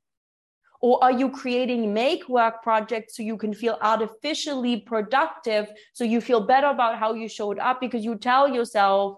Or 0.80 1.02
are 1.02 1.12
you 1.12 1.30
creating 1.30 1.92
make 1.92 2.28
work 2.28 2.62
projects 2.62 3.16
so 3.16 3.22
you 3.24 3.36
can 3.36 3.52
feel 3.52 3.78
artificially 3.80 4.80
productive 4.80 5.68
so 5.92 6.04
you 6.04 6.20
feel 6.20 6.46
better 6.46 6.68
about 6.68 6.98
how 6.98 7.14
you 7.14 7.28
showed 7.28 7.58
up 7.58 7.80
because 7.80 8.04
you 8.04 8.16
tell 8.16 8.48
yourself 8.48 9.16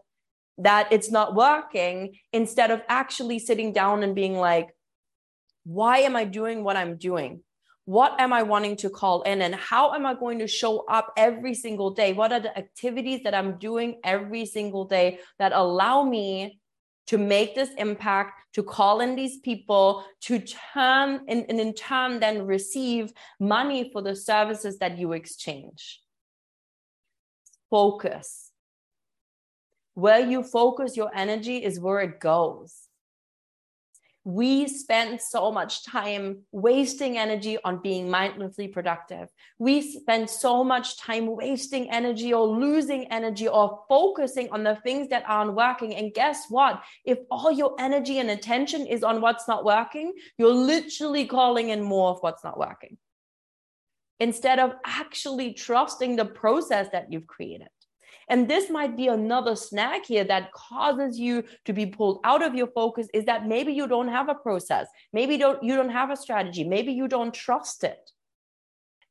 that 0.61 0.89
it's 0.91 1.11
not 1.11 1.35
working 1.35 2.15
instead 2.33 2.71
of 2.71 2.83
actually 2.89 3.39
sitting 3.39 3.73
down 3.73 4.03
and 4.03 4.15
being 4.15 4.37
like, 4.37 4.69
why 5.65 5.99
am 5.99 6.17
I 6.17 6.25
doing 6.25 6.65
what 6.65 6.77
I'm 6.77 6.97
doing? 6.97 7.43
What 7.87 8.21
am 8.21 8.33
I 8.33 8.43
wanting 8.43 8.77
to 8.77 8.91
call 8.91 9.23
in? 9.23 9.43
And 9.43 9.55
how 9.55 9.95
am 9.95 10.07
I 10.07 10.15
going 10.15 10.39
to 10.39 10.47
show 10.47 10.85
up 10.87 11.13
every 11.17 11.55
single 11.55 11.91
day? 11.91 12.13
What 12.13 12.33
are 12.33 12.41
the 12.41 12.57
activities 12.57 13.23
that 13.25 13.35
I'm 13.35 13.59
doing 13.59 14.01
every 14.05 14.47
single 14.47 14.85
day 14.85 15.19
that 15.39 15.53
allow 15.53 16.05
me 16.05 16.61
to 17.09 17.19
make 17.19 17.55
this 17.55 17.71
impact, 17.79 18.41
to 18.53 18.63
call 18.63 19.01
in 19.01 19.17
these 19.17 19.39
people, 19.39 20.05
to 20.21 20.39
turn 20.39 21.23
and, 21.27 21.45
and 21.49 21.59
in 21.59 21.75
turn 21.75 22.21
then 22.21 22.47
receive 22.47 23.13
money 23.41 23.91
for 23.93 24.03
the 24.03 24.15
services 24.15 24.79
that 24.79 24.99
you 24.99 25.13
exchange? 25.13 26.01
Focus 27.71 28.50
where 29.95 30.21
you 30.21 30.43
focus 30.43 30.97
your 30.97 31.11
energy 31.15 31.59
is 31.59 31.81
where 31.81 32.01
it 32.01 32.21
goes. 32.21 32.75
We 34.25 34.69
spend 34.69 35.19
so 35.21 35.51
much 35.51 35.85
time 35.87 36.43
wasting 36.53 37.17
energy 37.17 37.57
on 37.65 37.81
being 37.83 38.11
mindlessly 38.11 38.69
productive. 38.69 39.29
We 39.59 39.81
spend 39.81 40.29
so 40.29 40.63
much 40.63 40.99
time 40.99 41.35
wasting 41.35 41.91
energy 41.91 42.35
or 42.35 42.47
losing 42.47 43.07
energy 43.07 43.49
or 43.49 43.81
focusing 43.89 44.51
on 44.51 44.63
the 44.63 44.77
things 44.77 45.09
that 45.09 45.25
aren't 45.27 45.55
working. 45.55 45.95
And 45.95 46.13
guess 46.13 46.45
what? 46.51 46.83
If 47.05 47.19
all 47.31 47.51
your 47.51 47.75
energy 47.79 48.19
and 48.19 48.31
attention 48.31 48.87
is 48.87 49.03
on 49.03 49.23
what's 49.23 49.49
not 49.49 49.65
working, 49.65 50.13
you're 50.37 50.53
literally 50.53 51.25
calling 51.25 51.71
in 51.71 51.83
more 51.83 52.11
of 52.11 52.19
what's 52.21 52.45
not 52.45 52.59
working 52.59 52.99
instead 54.21 54.59
of 54.59 54.75
actually 54.85 55.55
trusting 55.55 56.15
the 56.15 56.27
process 56.27 56.89
that 56.93 57.11
you've 57.11 57.27
created. 57.27 57.69
And 58.31 58.49
this 58.49 58.71
might 58.71 58.97
be 58.97 59.09
another 59.09 59.57
snag 59.57 60.07
here 60.07 60.25
that 60.25 60.53
causes 60.53 61.19
you 61.19 61.43
to 61.65 61.73
be 61.73 61.85
pulled 61.85 62.21
out 62.25 62.43
of 62.43 62.55
your 62.55 62.69
focus 62.69 63.09
is 63.13 63.25
that 63.25 63.47
maybe 63.47 63.73
you 63.73 63.89
don't 63.89 64.09
have 64.09 64.29
a 64.29 64.35
process. 64.35 64.87
Maybe 65.13 65.37
don't, 65.37 65.63
you 65.63 65.75
don't 65.75 65.91
have 65.91 66.11
a 66.11 66.17
strategy. 66.17 66.63
Maybe 66.63 66.93
you 66.93 67.09
don't 67.09 67.35
trust 67.35 67.83
it. 67.83 68.11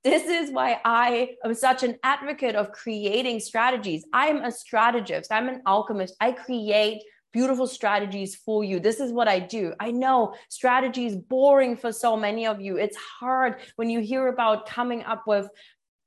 This 0.06 0.24
is 0.24 0.52
why 0.52 0.80
I 0.86 1.36
am 1.44 1.54
such 1.54 1.84
an 1.84 1.98
advocate 2.04 2.56
of 2.56 2.72
creating 2.72 3.42
strategies. 3.42 4.06
I'm 4.14 4.38
a 4.38 4.52
strategist, 4.52 5.30
I'm 5.30 5.50
an 5.50 5.62
alchemist. 5.66 6.16
I 6.22 6.32
create 6.32 7.04
beautiful 7.34 7.68
strategies 7.68 8.36
for 8.36 8.64
you. 8.64 8.80
This 8.80 9.02
is 9.02 9.12
what 9.12 9.28
I 9.28 9.40
do. 9.40 9.74
I 9.80 9.92
know 9.92 10.34
strategy 10.48 11.06
is 11.06 11.18
boring 11.18 11.76
for 11.76 11.92
so 11.92 12.16
many 12.16 12.48
of 12.48 12.62
you. 12.62 12.78
It's 12.78 12.98
hard 12.98 13.58
when 13.76 13.90
you 13.90 14.00
hear 14.00 14.30
about 14.30 14.66
coming 14.66 15.04
up 15.04 15.28
with 15.28 15.50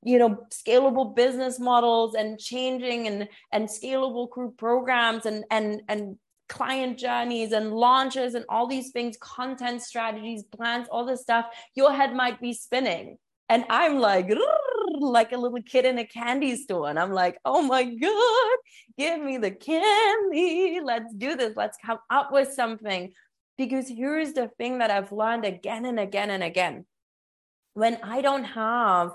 you 0.05 0.17
know 0.17 0.37
scalable 0.51 1.15
business 1.15 1.59
models 1.59 2.15
and 2.15 2.39
changing 2.39 3.07
and 3.07 3.27
and 3.51 3.67
scalable 3.67 4.29
group 4.29 4.57
programs 4.57 5.25
and 5.25 5.45
and 5.49 5.81
and 5.87 6.17
client 6.49 6.99
journeys 6.99 7.51
and 7.51 7.73
launches 7.73 8.35
and 8.35 8.45
all 8.49 8.67
these 8.67 8.91
things 8.91 9.17
content 9.19 9.81
strategies 9.81 10.43
plans 10.43 10.87
all 10.91 11.05
this 11.05 11.21
stuff 11.21 11.45
your 11.75 11.91
head 11.91 12.13
might 12.13 12.39
be 12.39 12.53
spinning. 12.53 13.17
And 13.49 13.65
i'm 13.69 13.99
like 13.99 14.29
like 14.99 15.31
a 15.31 15.37
little 15.37 15.61
kid 15.63 15.85
in 15.85 15.97
a 15.97 16.05
candy 16.05 16.55
store. 16.55 16.89
And 16.89 16.99
i'm 16.99 17.11
like 17.11 17.37
oh 17.45 17.61
my 17.61 17.83
god 17.83 18.57
give 18.97 19.21
me 19.21 19.37
the 19.37 19.51
candy. 19.51 20.79
Let's 20.83 21.13
do 21.13 21.35
this. 21.35 21.53
Let's 21.55 21.77
come 21.83 21.97
up 22.09 22.31
with 22.31 22.53
something. 22.53 23.11
Because 23.57 23.87
here's 23.87 24.33
the 24.33 24.49
thing 24.57 24.79
that 24.79 24.91
i've 24.91 25.11
learned 25.11 25.45
again 25.45 25.85
and 25.85 25.99
again 25.99 26.29
and 26.29 26.43
again. 26.43 26.85
When 27.73 27.97
i 28.03 28.21
don't 28.21 28.43
have 28.43 29.11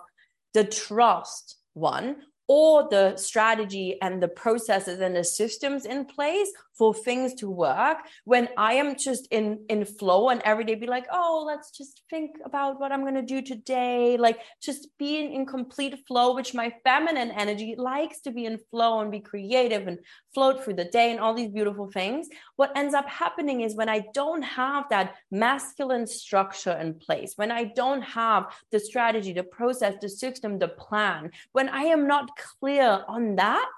the 0.54 0.64
trust 0.64 1.56
one 1.74 2.16
or 2.48 2.88
the 2.88 3.14
strategy 3.16 3.98
and 4.00 4.22
the 4.22 4.28
processes 4.28 5.00
and 5.00 5.14
the 5.14 5.22
systems 5.22 5.84
in 5.84 6.06
place 6.06 6.50
for 6.78 6.94
things 6.94 7.34
to 7.34 7.50
work. 7.50 7.98
When 8.24 8.48
i 8.56 8.74
am 8.74 8.96
just 8.96 9.26
in 9.30 9.64
in 9.68 9.84
flow 9.84 10.30
and 10.30 10.40
every 10.44 10.64
day 10.64 10.76
be 10.76 10.87
like 10.87 11.06
oh 11.12 11.44
let's 11.46 11.70
just 11.76 12.02
think 12.08 12.37
about 12.44 12.80
what 12.80 12.92
i'm 12.92 13.02
going 13.02 13.14
to 13.14 13.22
do 13.22 13.42
today. 13.42 14.16
Like 14.16 14.38
just 14.62 14.88
being 14.98 15.34
in 15.34 15.44
complete 15.44 16.06
flow 16.06 16.34
which 16.34 16.54
my 16.54 16.72
feminine 16.84 17.32
energy 17.32 17.74
likes 17.76 18.20
to 18.20 18.30
be 18.30 18.46
in 18.46 18.58
flow 18.70 19.00
and 19.00 19.11
be 19.11 19.20
creative 19.20 19.87
and 19.87 19.98
float 20.32 20.64
through 20.64 20.74
the 20.74 20.84
day 20.84 21.11
and 21.11 21.20
all 21.20 21.34
these 21.34 21.50
beautiful 21.50 21.90
things. 21.90 22.28
What 22.56 22.76
ends 22.76 22.94
up 22.94 23.08
happening 23.08 23.61
is 23.61 23.74
when 23.74 23.88
i 23.88 24.04
don't 24.14 24.42
have 24.42 24.84
that 24.88 25.14
masculine 25.30 26.06
structure 26.06 26.76
in 26.78 26.94
place 26.94 27.32
when 27.37 27.50
i 27.50 27.64
don't 27.64 28.02
have 28.02 28.44
the 28.70 28.80
strategy 28.80 29.32
the 29.32 29.42
process 29.42 29.94
the 30.00 30.08
system 30.08 30.58
the 30.58 30.68
plan 30.68 31.30
when 31.52 31.68
i 31.68 31.82
am 31.82 32.06
not 32.06 32.37
clear 32.38 33.05
on 33.09 33.37
that 33.37 33.70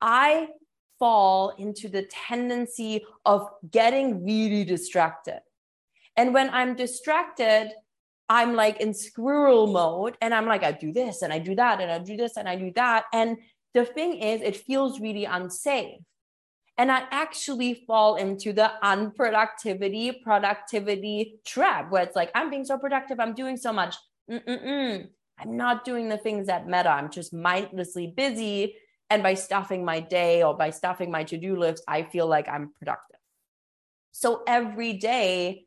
I 0.00 0.48
fall 0.98 1.54
into 1.58 1.88
the 1.88 2.02
tendency 2.02 3.04
of 3.24 3.48
getting 3.70 4.24
really 4.24 4.64
distracted. 4.64 5.40
And 6.16 6.34
when 6.34 6.50
I'm 6.50 6.74
distracted, 6.74 7.70
I'm 8.28 8.54
like 8.54 8.80
in 8.80 8.94
squirrel 8.94 9.66
mode 9.66 10.16
and 10.20 10.34
I'm 10.34 10.46
like, 10.46 10.62
I 10.62 10.72
do 10.72 10.92
this 10.92 11.22
and 11.22 11.32
I 11.32 11.38
do 11.38 11.54
that 11.56 11.80
and 11.80 11.90
I 11.90 11.98
do 11.98 12.16
this 12.16 12.36
and 12.36 12.48
I 12.48 12.56
do 12.56 12.72
that. 12.76 13.04
And 13.12 13.38
the 13.74 13.84
thing 13.84 14.18
is, 14.18 14.40
it 14.42 14.56
feels 14.56 15.00
really 15.00 15.24
unsafe. 15.24 16.00
And 16.76 16.90
I 16.90 17.04
actually 17.10 17.84
fall 17.86 18.16
into 18.16 18.52
the 18.52 18.72
unproductivity, 18.82 20.22
productivity 20.22 21.40
trap 21.44 21.90
where 21.90 22.02
it's 22.02 22.16
like, 22.16 22.30
I'm 22.34 22.50
being 22.50 22.64
so 22.64 22.78
productive, 22.78 23.20
I'm 23.20 23.34
doing 23.34 23.56
so 23.56 23.72
much. 23.72 23.96
Mm-mm-mm. 24.30 25.08
I'm 25.40 25.56
not 25.56 25.84
doing 25.84 26.08
the 26.08 26.18
things 26.18 26.46
that 26.48 26.66
matter. 26.68 26.90
I'm 26.90 27.10
just 27.10 27.32
mindlessly 27.32 28.08
busy 28.08 28.74
and 29.08 29.22
by 29.22 29.34
stuffing 29.34 29.84
my 29.84 30.00
day 30.00 30.42
or 30.42 30.56
by 30.56 30.70
stuffing 30.70 31.10
my 31.10 31.24
to 31.24 31.36
do 31.36 31.56
list, 31.56 31.82
I 31.88 32.04
feel 32.04 32.26
like 32.26 32.48
I'm 32.48 32.72
productive. 32.78 33.18
So 34.12 34.42
every 34.46 34.94
day, 34.94 35.64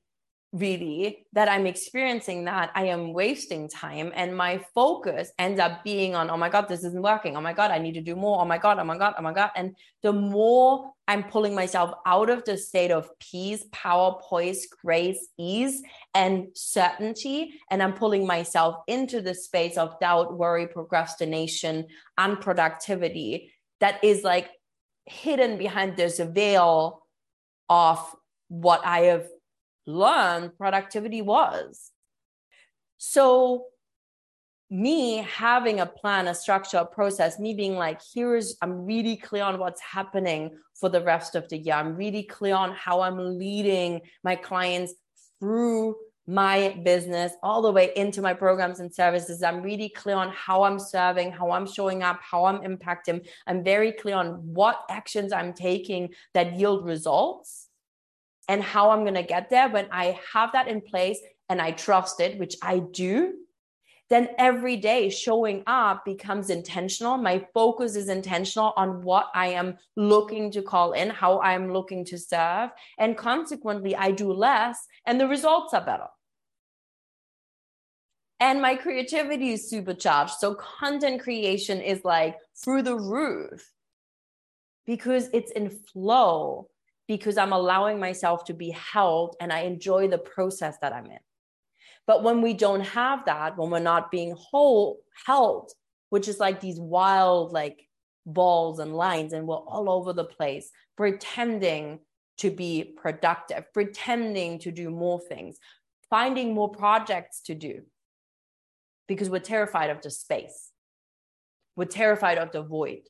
really, 0.53 1.25
that 1.33 1.49
I'm 1.49 1.65
experiencing 1.65 2.45
that, 2.45 2.71
I 2.75 2.85
am 2.85 3.11
wasting 3.11 3.67
time. 3.67 4.11
And 4.15 4.37
my 4.37 4.63
focus 4.75 5.31
ends 5.39 5.59
up 5.59 5.83
being 5.83 6.13
on, 6.13 6.29
oh 6.29 6.37
my 6.37 6.47
God, 6.47 6.67
this 6.67 6.83
isn't 6.83 7.01
working. 7.01 7.35
Oh 7.35 7.41
my 7.41 7.53
God, 7.53 7.71
I 7.71 7.79
need 7.79 7.95
to 7.95 8.01
do 8.01 8.15
more. 8.15 8.39
Oh 8.39 8.45
my 8.45 8.59
God, 8.59 8.77
oh 8.77 8.83
my 8.83 8.97
God, 8.97 9.15
oh 9.17 9.23
my 9.23 9.33
God. 9.33 9.49
And 9.55 9.75
the 10.03 10.13
more 10.13 10.91
I'm 11.07 11.23
pulling 11.23 11.55
myself 11.55 11.91
out 12.05 12.29
of 12.29 12.45
the 12.45 12.55
state 12.55 12.91
of 12.91 13.09
peace, 13.19 13.65
power, 13.71 14.19
poise, 14.21 14.67
grace, 14.67 15.27
ease, 15.39 15.81
and 16.13 16.47
certainty. 16.53 17.59
And 17.71 17.81
I'm 17.81 17.93
pulling 17.93 18.27
myself 18.27 18.75
into 18.87 19.21
the 19.21 19.33
space 19.33 19.75
of 19.75 19.99
doubt, 19.99 20.37
worry, 20.37 20.67
procrastination, 20.67 21.87
unproductivity 22.19 23.49
that 23.79 24.03
is 24.03 24.23
like 24.23 24.49
hidden 25.05 25.57
behind 25.57 25.97
this 25.97 26.19
veil 26.19 27.03
of 27.69 28.15
what 28.49 28.85
I 28.85 28.99
have 28.99 29.27
learned 29.85 30.57
productivity 30.57 31.21
was. 31.21 31.91
So 32.97 33.65
me 34.69 35.17
having 35.17 35.79
a 35.79 35.85
plan, 35.85 36.27
a 36.27 36.33
structure, 36.33 36.77
a 36.77 36.85
process, 36.85 37.39
me 37.39 37.53
being 37.53 37.75
like, 37.75 38.01
here's, 38.13 38.57
I'm 38.61 38.85
really 38.85 39.17
clear 39.17 39.43
on 39.43 39.59
what's 39.59 39.81
happening 39.81 40.57
for 40.73 40.89
the 40.89 41.01
rest 41.01 41.35
of 41.35 41.47
the 41.49 41.57
year. 41.57 41.75
I'm 41.75 41.95
really 41.95 42.23
clear 42.23 42.55
on 42.55 42.71
how 42.71 43.01
I'm 43.01 43.37
leading 43.37 44.01
my 44.23 44.35
clients 44.35 44.93
through 45.39 45.95
my 46.25 46.79
business 46.83 47.33
all 47.43 47.61
the 47.61 47.71
way 47.71 47.91
into 47.95 48.21
my 48.21 48.33
programs 48.33 48.79
and 48.79 48.93
services. 48.93 49.43
I'm 49.43 49.61
really 49.61 49.89
clear 49.89 50.15
on 50.15 50.29
how 50.29 50.63
I'm 50.63 50.79
serving, 50.79 51.33
how 51.33 51.51
I'm 51.51 51.67
showing 51.67 52.01
up, 52.01 52.19
how 52.21 52.45
I'm 52.45 52.61
impacting. 52.61 53.27
I'm 53.45 53.63
very 53.63 53.91
clear 53.91 54.15
on 54.15 54.53
what 54.53 54.85
actions 54.89 55.33
I'm 55.33 55.53
taking 55.53 56.13
that 56.33 56.57
yield 56.57 56.85
results 56.85 57.67
and 58.47 58.61
how 58.61 58.91
I'm 58.91 59.01
going 59.01 59.13
to 59.13 59.23
get 59.23 59.49
there. 59.49 59.69
When 59.69 59.87
I 59.91 60.19
have 60.33 60.51
that 60.53 60.67
in 60.67 60.81
place 60.81 61.19
and 61.49 61.61
I 61.61 61.71
trust 61.71 62.19
it, 62.19 62.39
which 62.39 62.55
I 62.61 62.79
do, 62.79 63.33
then 64.09 64.29
every 64.37 64.75
day 64.77 65.09
showing 65.09 65.63
up 65.65 66.05
becomes 66.05 66.49
intentional. 66.49 67.17
My 67.17 67.47
focus 67.53 67.95
is 67.95 68.09
intentional 68.09 68.73
on 68.75 69.01
what 69.01 69.29
I 69.33 69.47
am 69.47 69.77
looking 69.95 70.51
to 70.51 70.61
call 70.61 70.91
in, 70.91 71.09
how 71.09 71.39
I'm 71.41 71.71
looking 71.71 72.05
to 72.05 72.17
serve. 72.17 72.69
And 72.99 73.17
consequently, 73.17 73.95
I 73.95 74.11
do 74.11 74.31
less 74.31 74.77
and 75.05 75.19
the 75.19 75.27
results 75.27 75.73
are 75.73 75.83
better. 75.83 76.07
And 78.39 78.61
my 78.61 78.75
creativity 78.75 79.53
is 79.53 79.69
supercharged. 79.69 80.33
So 80.33 80.55
content 80.55 81.21
creation 81.21 81.79
is 81.79 82.03
like 82.03 82.35
through 82.61 82.81
the 82.81 82.97
roof 82.97 83.71
because 84.85 85.29
it's 85.33 85.51
in 85.51 85.69
flow, 85.69 86.67
because 87.07 87.37
I'm 87.37 87.53
allowing 87.53 87.99
myself 87.99 88.45
to 88.45 88.53
be 88.53 88.71
held 88.71 89.35
and 89.39 89.51
I 89.51 89.61
enjoy 89.61 90.07
the 90.07 90.17
process 90.17 90.77
that 90.81 90.93
I'm 90.93 91.05
in. 91.07 91.19
But 92.05 92.23
when 92.23 92.41
we 92.41 92.53
don't 92.53 92.81
have 92.81 93.25
that, 93.25 93.57
when 93.57 93.69
we're 93.69 93.79
not 93.79 94.11
being 94.11 94.35
whole 94.37 94.99
held, 95.25 95.71
which 96.09 96.27
is 96.27 96.39
like 96.39 96.59
these 96.59 96.79
wild 96.79 97.51
like 97.51 97.87
balls 98.25 98.79
and 98.79 98.95
lines, 98.95 99.33
and 99.33 99.47
we're 99.47 99.55
all 99.55 99.89
over 99.89 100.13
the 100.13 100.23
place, 100.23 100.71
pretending 100.97 101.99
to 102.37 102.49
be 102.49 102.83
productive, 102.83 103.65
pretending 103.73 104.59
to 104.59 104.71
do 104.71 104.89
more 104.89 105.19
things, 105.19 105.57
finding 106.09 106.53
more 106.53 106.69
projects 106.69 107.41
to 107.41 107.55
do 107.55 107.83
because 109.07 109.29
we're 109.29 109.39
terrified 109.39 109.89
of 109.89 110.01
the 110.01 110.09
space. 110.09 110.71
We're 111.75 111.85
terrified 111.85 112.37
of 112.37 112.51
the 112.51 112.61
void. 112.61 113.01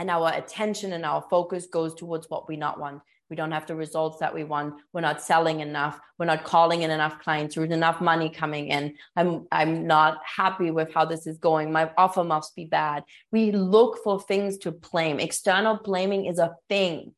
And 0.00 0.10
our 0.10 0.32
attention 0.32 0.94
and 0.94 1.04
our 1.04 1.22
focus 1.28 1.66
goes 1.66 1.94
towards 1.94 2.30
what 2.30 2.48
we 2.48 2.56
not 2.56 2.80
want. 2.80 3.02
We 3.28 3.36
don't 3.36 3.52
have 3.52 3.66
the 3.66 3.76
results 3.76 4.18
that 4.20 4.34
we 4.34 4.44
want. 4.44 4.76
We're 4.94 5.02
not 5.02 5.20
selling 5.20 5.60
enough. 5.60 6.00
We're 6.18 6.24
not 6.24 6.42
calling 6.42 6.80
in 6.80 6.90
enough 6.90 7.18
clients. 7.18 7.54
There's 7.54 7.70
enough 7.70 8.00
money 8.00 8.30
coming 8.30 8.68
in. 8.68 8.94
I'm 9.14 9.46
i'm 9.52 9.86
not 9.86 10.22
happy 10.24 10.70
with 10.70 10.90
how 10.94 11.04
this 11.04 11.26
is 11.26 11.36
going. 11.36 11.70
My 11.70 11.90
offer 11.98 12.24
must 12.24 12.56
be 12.56 12.64
bad. 12.64 13.04
We 13.30 13.52
look 13.52 14.02
for 14.02 14.18
things 14.18 14.56
to 14.60 14.70
blame. 14.72 15.20
External 15.20 15.76
blaming 15.76 16.24
is 16.24 16.38
a 16.38 16.56
thing. 16.70 17.12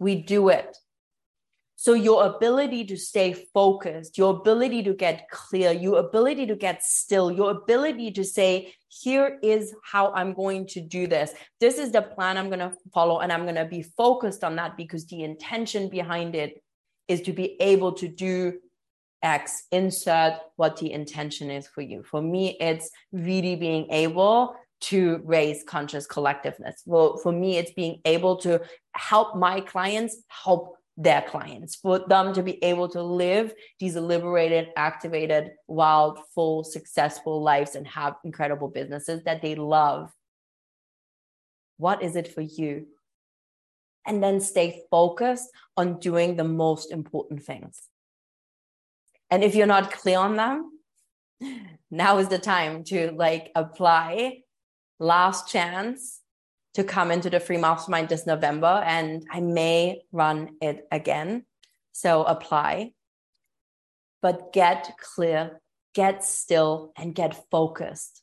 We 0.00 0.16
do 0.16 0.48
it 0.48 0.76
so, 1.78 1.92
your 1.92 2.24
ability 2.24 2.86
to 2.86 2.96
stay 2.96 3.34
focused, 3.34 4.16
your 4.16 4.38
ability 4.38 4.82
to 4.84 4.94
get 4.94 5.28
clear, 5.30 5.72
your 5.72 5.98
ability 5.98 6.46
to 6.46 6.56
get 6.56 6.82
still, 6.82 7.30
your 7.30 7.50
ability 7.50 8.12
to 8.12 8.24
say, 8.24 8.74
here 8.88 9.38
is 9.42 9.74
how 9.84 10.10
I'm 10.14 10.32
going 10.32 10.66
to 10.68 10.80
do 10.80 11.06
this. 11.06 11.32
This 11.60 11.76
is 11.76 11.92
the 11.92 12.00
plan 12.00 12.38
I'm 12.38 12.48
going 12.48 12.60
to 12.60 12.72
follow, 12.94 13.20
and 13.20 13.30
I'm 13.30 13.42
going 13.42 13.56
to 13.56 13.66
be 13.66 13.82
focused 13.82 14.42
on 14.42 14.56
that 14.56 14.78
because 14.78 15.04
the 15.06 15.22
intention 15.22 15.90
behind 15.90 16.34
it 16.34 16.62
is 17.08 17.20
to 17.22 17.34
be 17.34 17.60
able 17.60 17.92
to 17.92 18.08
do 18.08 18.54
X, 19.22 19.66
insert 19.70 20.34
what 20.56 20.78
the 20.78 20.92
intention 20.92 21.50
is 21.50 21.66
for 21.66 21.82
you. 21.82 22.02
For 22.04 22.22
me, 22.22 22.56
it's 22.58 22.90
really 23.12 23.54
being 23.54 23.90
able 23.90 24.54
to 24.78 25.20
raise 25.24 25.62
conscious 25.64 26.06
collectiveness. 26.06 26.76
Well, 26.86 27.18
for 27.18 27.32
me, 27.32 27.58
it's 27.58 27.72
being 27.72 28.00
able 28.04 28.36
to 28.38 28.62
help 28.92 29.36
my 29.36 29.60
clients 29.60 30.22
help 30.28 30.75
their 30.96 31.22
clients, 31.22 31.76
for 31.76 31.98
them 31.98 32.32
to 32.32 32.42
be 32.42 32.62
able 32.64 32.88
to 32.88 33.02
live 33.02 33.52
these 33.78 33.96
liberated, 33.96 34.68
activated, 34.76 35.50
wild, 35.66 36.18
full, 36.34 36.64
successful 36.64 37.42
lives 37.42 37.74
and 37.74 37.86
have 37.86 38.16
incredible 38.24 38.68
businesses 38.68 39.22
that 39.24 39.42
they 39.42 39.54
love. 39.54 40.10
What 41.76 42.02
is 42.02 42.16
it 42.16 42.32
for 42.32 42.40
you? 42.40 42.86
And 44.06 44.22
then 44.22 44.40
stay 44.40 44.84
focused 44.90 45.48
on 45.76 45.98
doing 45.98 46.36
the 46.36 46.44
most 46.44 46.90
important 46.90 47.42
things. 47.42 47.82
And 49.30 49.44
if 49.44 49.54
you're 49.54 49.66
not 49.66 49.92
clear 49.92 50.18
on 50.18 50.36
them, 50.36 50.70
now 51.90 52.18
is 52.18 52.28
the 52.28 52.38
time 52.38 52.84
to 52.84 53.10
like 53.12 53.50
apply 53.54 54.38
last 54.98 55.50
chance 55.50 56.20
to 56.76 56.84
come 56.84 57.10
into 57.10 57.30
the 57.30 57.40
free 57.40 57.56
mastermind 57.56 58.10
this 58.10 58.26
November, 58.26 58.82
and 58.84 59.26
I 59.30 59.40
may 59.40 60.02
run 60.12 60.56
it 60.60 60.86
again. 60.92 61.46
So 61.92 62.22
apply, 62.22 62.92
but 64.20 64.52
get 64.52 64.92
clear, 64.98 65.62
get 65.94 66.22
still, 66.22 66.92
and 66.94 67.14
get 67.14 67.50
focused. 67.50 68.22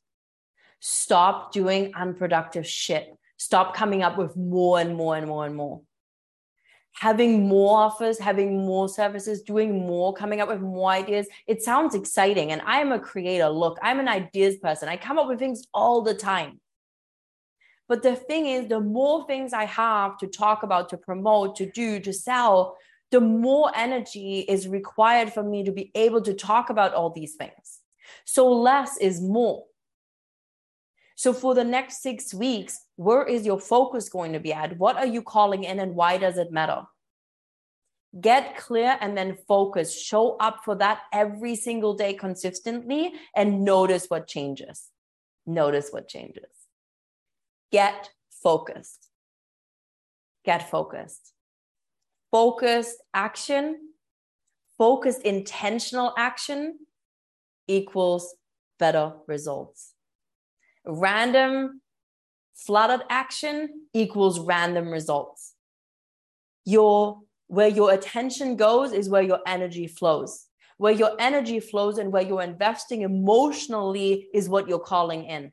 Stop 0.79 1.51
doing 1.51 1.93
unproductive 1.95 2.67
shit. 2.67 3.17
Stop 3.37 3.75
coming 3.75 4.03
up 4.03 4.19
with 4.19 4.37
more 4.37 4.79
and 4.79 4.95
more 4.95 5.17
and 5.17 5.25
more 5.25 5.47
and 5.47 5.55
more. 5.55 5.81
Having 6.99 7.47
more 7.47 7.79
offers, 7.79 8.19
having 8.19 8.67
more 8.67 8.87
services, 8.87 9.41
doing 9.41 9.79
more, 9.87 10.13
coming 10.13 10.41
up 10.41 10.47
with 10.47 10.61
more 10.61 10.91
ideas. 10.91 11.25
It 11.47 11.63
sounds 11.63 11.95
exciting. 11.95 12.51
And 12.51 12.61
I'm 12.67 12.91
a 12.91 12.99
creator. 12.99 13.49
Look, 13.49 13.79
I'm 13.81 13.99
an 13.99 14.07
ideas 14.07 14.57
person. 14.57 14.89
I 14.89 14.97
come 14.97 15.17
up 15.17 15.27
with 15.27 15.39
things 15.39 15.65
all 15.73 16.03
the 16.03 16.13
time. 16.13 16.59
But 17.87 18.03
the 18.03 18.15
thing 18.15 18.45
is, 18.47 18.67
the 18.67 18.79
more 18.79 19.27
things 19.27 19.53
I 19.53 19.65
have 19.65 20.17
to 20.19 20.27
talk 20.27 20.63
about, 20.63 20.89
to 20.89 20.97
promote, 20.97 21.55
to 21.57 21.69
do, 21.69 21.99
to 21.99 22.13
sell, 22.13 22.77
the 23.11 23.21
more 23.21 23.71
energy 23.75 24.39
is 24.39 24.67
required 24.67 25.33
for 25.33 25.43
me 25.43 25.63
to 25.65 25.71
be 25.71 25.91
able 25.93 26.21
to 26.21 26.33
talk 26.33 26.69
about 26.69 26.93
all 26.93 27.11
these 27.11 27.35
things. 27.35 27.81
So 28.25 28.51
less 28.51 28.97
is 28.97 29.21
more. 29.21 29.65
So 31.15 31.31
for 31.31 31.53
the 31.53 31.63
next 31.63 32.01
six 32.01 32.33
weeks, 32.33 32.79
where 32.95 33.23
is 33.23 33.45
your 33.45 33.59
focus 33.59 34.09
going 34.09 34.33
to 34.33 34.39
be 34.39 34.51
at? 34.51 34.77
What 34.77 34.97
are 34.97 35.05
you 35.05 35.21
calling 35.21 35.63
in 35.63 35.79
and 35.79 35.95
why 35.95 36.17
does 36.17 36.37
it 36.37 36.51
matter? 36.51 36.83
Get 38.19 38.57
clear 38.57 38.97
and 38.99 39.17
then 39.17 39.37
focus. 39.47 39.99
Show 39.99 40.35
up 40.37 40.61
for 40.65 40.75
that 40.75 41.01
every 41.11 41.55
single 41.55 41.93
day 41.93 42.13
consistently 42.13 43.13
and 43.35 43.63
notice 43.63 44.07
what 44.07 44.27
changes. 44.27 44.89
Notice 45.45 45.89
what 45.91 46.07
changes. 46.07 46.62
Get 47.73 48.11
focused. 48.43 49.09
Get 50.45 50.69
focused. 50.69 51.33
Focused 52.31 53.01
action, 53.15 53.79
focused 54.77 55.23
intentional 55.23 56.13
action 56.15 56.77
equals 57.67 58.35
better 58.77 59.13
results. 59.27 59.95
Random 60.85 61.81
flooded 62.53 63.01
action 63.09 63.87
equals 63.91 64.39
random 64.39 64.89
results. 64.89 65.55
Your 66.65 67.21
where 67.47 67.69
your 67.69 67.91
attention 67.91 68.55
goes 68.55 68.93
is 68.93 69.09
where 69.09 69.23
your 69.23 69.39
energy 69.47 69.87
flows. 69.87 70.45
Where 70.77 70.93
your 70.93 71.15
energy 71.19 71.59
flows 71.59 71.97
and 71.97 72.11
where 72.11 72.21
you're 72.21 72.43
investing 72.43 73.01
emotionally 73.01 74.27
is 74.31 74.47
what 74.47 74.69
you're 74.69 74.77
calling 74.77 75.23
in. 75.25 75.51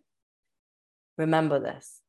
Remember 1.16 1.58
this. 1.58 1.99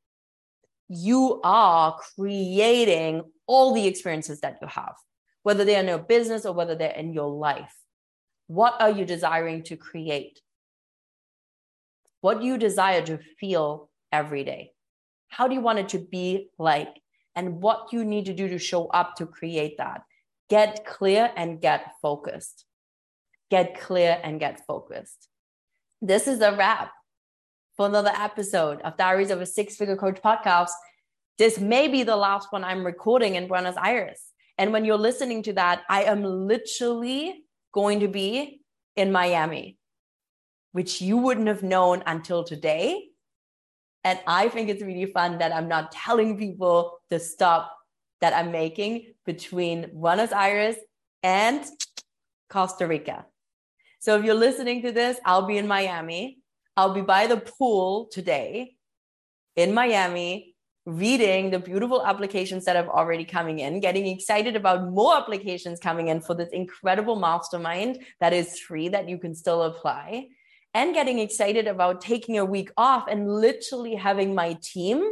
You 0.93 1.39
are 1.45 1.97
creating 2.17 3.23
all 3.47 3.73
the 3.73 3.88
experiences 3.88 4.41
that 4.41 4.58
you 4.62 4.67
have, 4.67 4.95
whether 5.43 5.63
they're 5.63 5.80
in 5.80 5.88
your 5.88 5.99
business 5.99 6.45
or 6.45 6.54
whether 6.54 6.75
they're 6.75 6.91
in 6.91 7.13
your 7.13 7.30
life. 7.30 7.73
What 8.47 8.75
are 8.82 8.89
you 8.89 9.06
desiring 9.06 9.63
to 9.63 9.77
create? 9.77 10.41
What 12.19 12.41
do 12.41 12.45
you 12.45 12.58
desire 12.58 13.01
to 13.06 13.19
feel 13.39 13.89
every 14.12 14.43
day? 14.43 14.73
How 15.30 15.47
do 15.47 15.54
you 15.54 15.62
want 15.62 15.80
it 15.80 15.88
to 15.89 15.99
be 15.99 16.49
like? 16.60 16.93
And 17.38 17.62
what 17.62 17.93
you 17.93 18.04
need 18.04 18.25
to 18.25 18.34
do 18.34 18.49
to 18.49 18.60
show 18.60 18.88
up 18.88 19.15
to 19.15 19.25
create 19.25 19.77
that? 19.77 20.01
Get 20.49 20.86
clear 20.86 21.32
and 21.38 21.62
get 21.62 21.93
focused. 22.01 22.65
Get 23.49 23.80
clear 23.80 24.19
and 24.21 24.41
get 24.41 24.65
focused. 24.67 25.30
This 26.01 26.27
is 26.27 26.41
a 26.41 26.54
wrap 26.54 26.91
for 27.82 27.88
another 27.88 28.12
episode 28.13 28.80
of 28.82 28.96
Diaries 28.96 29.32
of 29.32 29.41
a 29.41 29.46
Six 29.48 29.76
Figure 29.76 29.96
Coach 29.96 30.22
podcast. 30.24 30.70
This 31.39 31.60
may 31.60 31.88
be 31.88 32.04
the 32.04 32.15
last 32.15 32.52
one 32.52 32.63
I'm 32.63 32.86
recording 32.86 33.34
in 33.34 33.48
Buenos 33.48 33.76
Aires. 33.76 34.22
And 34.60 34.72
when 34.72 34.86
you're 34.86 35.00
listening 35.00 35.41
to 35.41 35.54
that, 35.54 35.82
I 35.89 36.04
am 36.04 36.24
literally 36.24 37.44
going 37.74 38.02
to 38.02 38.08
be 38.08 38.62
in 38.96 39.12
Miami 39.12 39.80
which 40.74 41.02
you 41.02 41.17
wouldn't 41.17 41.48
have 41.48 41.63
known 41.63 42.04
until 42.06 42.44
today. 42.44 43.10
And 44.04 44.20
I 44.28 44.48
think 44.48 44.70
it's 44.70 44.84
really 44.84 45.12
fun 45.12 45.39
that 45.39 45.52
I'm 45.52 45.67
not 45.67 45.91
telling 45.91 46.38
people 46.38 47.00
the 47.10 47.20
stop 47.20 47.76
that 48.22 48.32
I'm 48.32 48.52
making 48.52 49.08
between 49.26 49.89
Buenos 49.91 50.32
Aires 50.32 50.76
and 51.24 51.65
Costa 52.48 52.86
Rica. 52.86 53.26
So 54.00 54.20
if 54.20 54.24
you're 54.24 54.36
listening 54.36 54.84
to 54.84 54.91
this, 54.91 55.20
I'll 55.26 55.48
be 55.48 55.58
in 55.58 55.67
Miami. 55.67 56.40
I'll 56.82 56.96
be 56.96 57.02
by 57.02 57.28
the 57.28 57.38
pool 57.38 58.08
today 58.12 58.74
in 59.56 59.72
Miami, 59.72 60.56
reading 60.88 61.52
the 61.52 61.60
beautiful 61.60 62.04
applications 62.04 62.65
that 62.65 62.76
have 62.76 62.88
already 62.88 63.24
coming 63.24 63.60
in, 63.60 63.82
getting 63.82 64.08
excited 64.08 64.56
about 64.56 64.89
more 64.89 65.15
applications 65.15 65.80
coming 65.80 66.08
in 66.08 66.22
for 66.22 66.34
this 66.34 66.50
incredible 66.52 67.17
mastermind 67.17 68.00
that 68.20 68.34
is 68.34 68.58
free 68.58 68.89
that 68.89 69.08
you 69.08 69.20
can 69.20 69.36
still 69.36 69.62
apply 69.62 70.30
and 70.74 70.96
getting 70.96 71.20
excited 71.20 71.67
about 71.67 72.02
taking 72.02 72.39
a 72.39 72.46
week 72.46 72.72
off 72.78 73.06
and 73.08 73.32
literally 73.32 73.94
having 73.94 74.34
my 74.34 74.58
team 74.63 75.08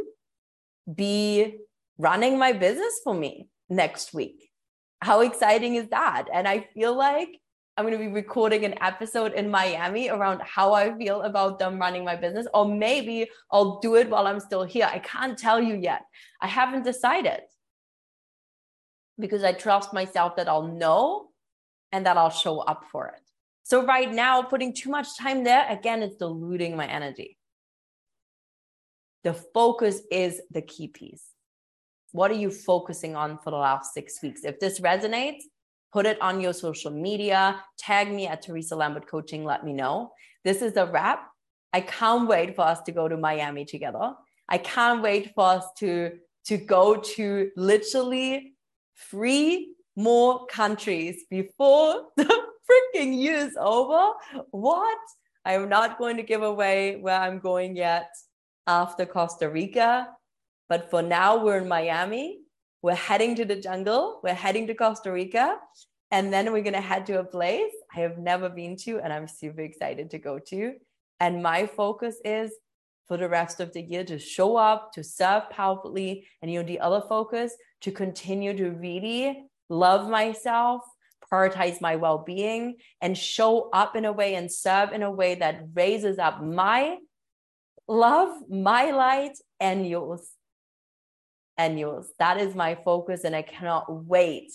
be 0.92 1.56
running 1.98 2.36
my 2.36 2.52
business 2.52 3.00
for 3.04 3.14
me 3.14 3.48
next 3.68 4.12
week. 4.12 4.50
How 5.00 5.20
exciting 5.20 5.76
is 5.76 5.86
that? 5.90 6.24
And 6.34 6.48
I 6.48 6.66
feel 6.74 6.96
like 6.96 7.28
I'm 7.80 7.86
going 7.86 7.98
to 7.98 8.04
be 8.06 8.12
recording 8.12 8.66
an 8.66 8.74
episode 8.82 9.32
in 9.32 9.50
Miami 9.50 10.10
around 10.10 10.42
how 10.42 10.74
I 10.74 10.94
feel 10.98 11.22
about 11.22 11.58
them 11.58 11.78
running 11.78 12.04
my 12.04 12.14
business. 12.14 12.46
Or 12.52 12.68
maybe 12.68 13.26
I'll 13.50 13.78
do 13.78 13.94
it 13.94 14.10
while 14.10 14.26
I'm 14.26 14.38
still 14.38 14.64
here. 14.64 14.86
I 14.92 14.98
can't 14.98 15.38
tell 15.38 15.62
you 15.62 15.76
yet. 15.76 16.02
I 16.42 16.46
haven't 16.46 16.84
decided 16.84 17.40
because 19.18 19.42
I 19.44 19.54
trust 19.54 19.94
myself 19.94 20.36
that 20.36 20.46
I'll 20.46 20.68
know 20.68 21.30
and 21.90 22.04
that 22.04 22.18
I'll 22.18 22.28
show 22.28 22.58
up 22.58 22.84
for 22.92 23.06
it. 23.06 23.22
So 23.62 23.82
right 23.86 24.12
now, 24.12 24.42
putting 24.42 24.74
too 24.74 24.90
much 24.90 25.16
time 25.18 25.42
there, 25.42 25.66
again, 25.70 26.02
it's 26.02 26.16
diluting 26.16 26.76
my 26.76 26.86
energy. 26.86 27.38
The 29.24 29.32
focus 29.32 30.02
is 30.12 30.42
the 30.50 30.60
key 30.60 30.88
piece. 30.88 31.24
What 32.12 32.30
are 32.30 32.34
you 32.34 32.50
focusing 32.50 33.16
on 33.16 33.38
for 33.38 33.50
the 33.50 33.56
last 33.56 33.94
six 33.94 34.22
weeks? 34.22 34.44
If 34.44 34.60
this 34.60 34.80
resonates, 34.80 35.44
put 35.92 36.06
it 36.06 36.20
on 36.20 36.40
your 36.40 36.52
social 36.52 36.90
media, 36.90 37.62
tag 37.78 38.12
me 38.12 38.26
at 38.26 38.42
Theresa 38.42 38.76
Lambert 38.76 39.06
Coaching, 39.06 39.44
let 39.44 39.64
me 39.64 39.72
know. 39.72 40.12
This 40.44 40.62
is 40.62 40.76
a 40.76 40.86
wrap. 40.86 41.28
I 41.72 41.80
can't 41.80 42.28
wait 42.28 42.56
for 42.56 42.62
us 42.62 42.80
to 42.82 42.92
go 42.92 43.08
to 43.08 43.16
Miami 43.16 43.64
together. 43.64 44.14
I 44.48 44.58
can't 44.58 45.02
wait 45.02 45.32
for 45.34 45.44
us 45.46 45.64
to, 45.78 46.12
to 46.46 46.56
go 46.56 46.96
to 46.96 47.50
literally 47.56 48.54
three 49.10 49.74
more 49.96 50.46
countries 50.46 51.24
before 51.30 52.06
the 52.16 52.24
freaking 52.24 53.20
year's 53.20 53.54
over. 53.58 54.12
What? 54.50 54.98
I 55.44 55.54
am 55.54 55.68
not 55.68 55.98
going 55.98 56.16
to 56.16 56.22
give 56.22 56.42
away 56.42 56.96
where 56.96 57.18
I'm 57.18 57.38
going 57.38 57.76
yet 57.76 58.10
after 58.66 59.06
Costa 59.06 59.48
Rica. 59.48 60.08
But 60.68 60.90
for 60.90 61.02
now, 61.02 61.42
we're 61.42 61.58
in 61.58 61.68
Miami. 61.68 62.40
We're 62.82 62.94
heading 62.94 63.34
to 63.36 63.44
the 63.44 63.56
jungle. 63.56 64.20
We're 64.22 64.34
heading 64.34 64.66
to 64.68 64.74
Costa 64.74 65.12
Rica. 65.12 65.58
And 66.10 66.32
then 66.32 66.52
we're 66.52 66.62
going 66.62 66.74
to 66.74 66.80
head 66.80 67.06
to 67.06 67.20
a 67.20 67.24
place 67.24 67.72
I 67.94 68.00
have 68.00 68.18
never 68.18 68.48
been 68.48 68.76
to 68.78 68.98
and 68.98 69.12
I'm 69.12 69.28
super 69.28 69.60
excited 69.60 70.10
to 70.10 70.18
go 70.18 70.38
to. 70.38 70.74
And 71.20 71.42
my 71.42 71.66
focus 71.66 72.16
is 72.24 72.52
for 73.06 73.16
the 73.16 73.28
rest 73.28 73.60
of 73.60 73.72
the 73.72 73.82
year 73.82 74.04
to 74.04 74.18
show 74.18 74.56
up, 74.56 74.92
to 74.94 75.04
serve 75.04 75.50
powerfully. 75.50 76.26
And 76.40 76.50
you 76.50 76.60
know, 76.60 76.66
the 76.66 76.80
other 76.80 77.02
focus 77.06 77.54
to 77.82 77.92
continue 77.92 78.56
to 78.56 78.70
really 78.70 79.44
love 79.68 80.08
myself, 80.08 80.82
prioritize 81.30 81.80
my 81.80 81.96
well 81.96 82.18
being, 82.18 82.76
and 83.00 83.16
show 83.16 83.68
up 83.72 83.94
in 83.94 84.04
a 84.04 84.12
way 84.12 84.34
and 84.34 84.50
serve 84.50 84.92
in 84.92 85.02
a 85.02 85.10
way 85.10 85.34
that 85.36 85.64
raises 85.74 86.18
up 86.18 86.42
my 86.42 86.96
love, 87.86 88.30
my 88.48 88.90
light, 88.90 89.36
and 89.58 89.86
yours. 89.86 90.30
Yours. 91.68 92.06
That 92.18 92.38
is 92.38 92.54
my 92.54 92.74
focus. 92.74 93.24
And 93.24 93.34
I 93.36 93.42
cannot 93.42 93.84
wait 94.06 94.50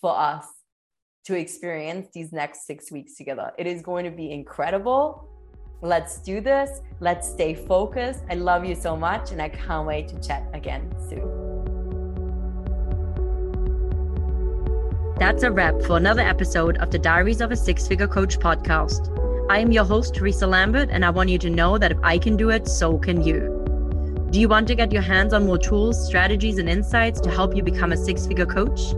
for 0.00 0.16
us 0.16 0.44
to 1.26 1.34
experience 1.34 2.08
these 2.14 2.32
next 2.32 2.66
six 2.66 2.90
weeks 2.90 3.14
together. 3.16 3.52
It 3.58 3.66
is 3.66 3.82
going 3.82 4.04
to 4.04 4.10
be 4.10 4.32
incredible. 4.32 5.28
Let's 5.82 6.18
do 6.20 6.40
this. 6.40 6.80
Let's 7.00 7.28
stay 7.28 7.54
focused. 7.54 8.24
I 8.30 8.34
love 8.34 8.64
you 8.64 8.74
so 8.74 8.96
much, 8.96 9.30
and 9.30 9.40
I 9.40 9.48
can't 9.48 9.86
wait 9.86 10.08
to 10.08 10.20
chat 10.20 10.48
again 10.52 10.92
soon. 11.08 11.48
That's 15.18 15.42
a 15.42 15.50
wrap 15.50 15.82
for 15.82 15.96
another 15.96 16.22
episode 16.22 16.78
of 16.78 16.90
the 16.90 16.98
Diaries 16.98 17.40
of 17.40 17.52
a 17.52 17.56
Six 17.56 17.86
Figure 17.86 18.08
Coach 18.08 18.38
podcast. 18.38 19.14
I 19.50 19.58
am 19.58 19.70
your 19.70 19.84
host, 19.84 20.14
Theresa 20.14 20.46
Lambert, 20.46 20.88
and 20.90 21.04
I 21.04 21.10
want 21.10 21.28
you 21.28 21.38
to 21.38 21.50
know 21.50 21.78
that 21.78 21.92
if 21.92 21.98
I 22.02 22.18
can 22.18 22.36
do 22.36 22.50
it, 22.50 22.68
so 22.68 22.98
can 22.98 23.22
you. 23.22 23.57
Do 24.30 24.38
you 24.38 24.48
want 24.48 24.68
to 24.68 24.74
get 24.74 24.92
your 24.92 25.00
hands 25.00 25.32
on 25.32 25.46
more 25.46 25.56
tools, 25.56 26.06
strategies, 26.06 26.58
and 26.58 26.68
insights 26.68 27.18
to 27.22 27.30
help 27.30 27.56
you 27.56 27.62
become 27.62 27.92
a 27.92 27.96
six 27.96 28.26
figure 28.26 28.44
coach? 28.44 28.92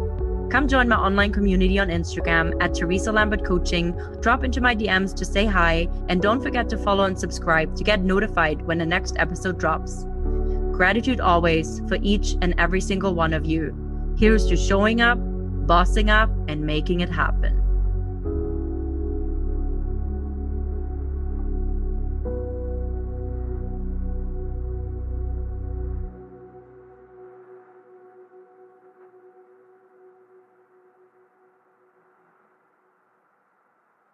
Come 0.51 0.67
join 0.67 0.89
my 0.89 0.97
online 0.97 1.33
community 1.33 1.79
on 1.79 1.87
Instagram 1.87 2.61
at 2.61 2.75
Theresa 2.75 3.13
Lambert 3.13 3.45
Coaching, 3.45 3.97
drop 4.21 4.43
into 4.43 4.61
my 4.61 4.75
DMs 4.75 5.15
to 5.15 5.25
say 5.25 5.47
hi, 5.47 5.87
and 6.09 6.21
don't 6.21 6.43
forget 6.43 6.69
to 6.71 6.77
follow 6.77 7.05
and 7.05 7.17
subscribe 7.17 7.77
to 7.77 7.85
get 7.85 8.01
notified 8.01 8.63
when 8.63 8.79
the 8.79 8.87
next 8.87 9.17
episode 9.19 9.57
drops. 9.57 10.05
Gratitude 10.73 11.21
always 11.21 11.81
for 11.87 11.99
each 12.03 12.37
and 12.43 12.53
every 12.59 12.81
single 12.81 13.15
one 13.15 13.33
of 13.33 13.47
you. 13.47 13.73
Here's 14.19 14.47
to 14.49 14.57
showing 14.57 15.01
up 15.01 15.19
bossing 15.69 16.11
up 16.11 16.29
and 16.49 16.67
making 16.67 17.03
it 17.03 17.11
happen. 17.11 17.60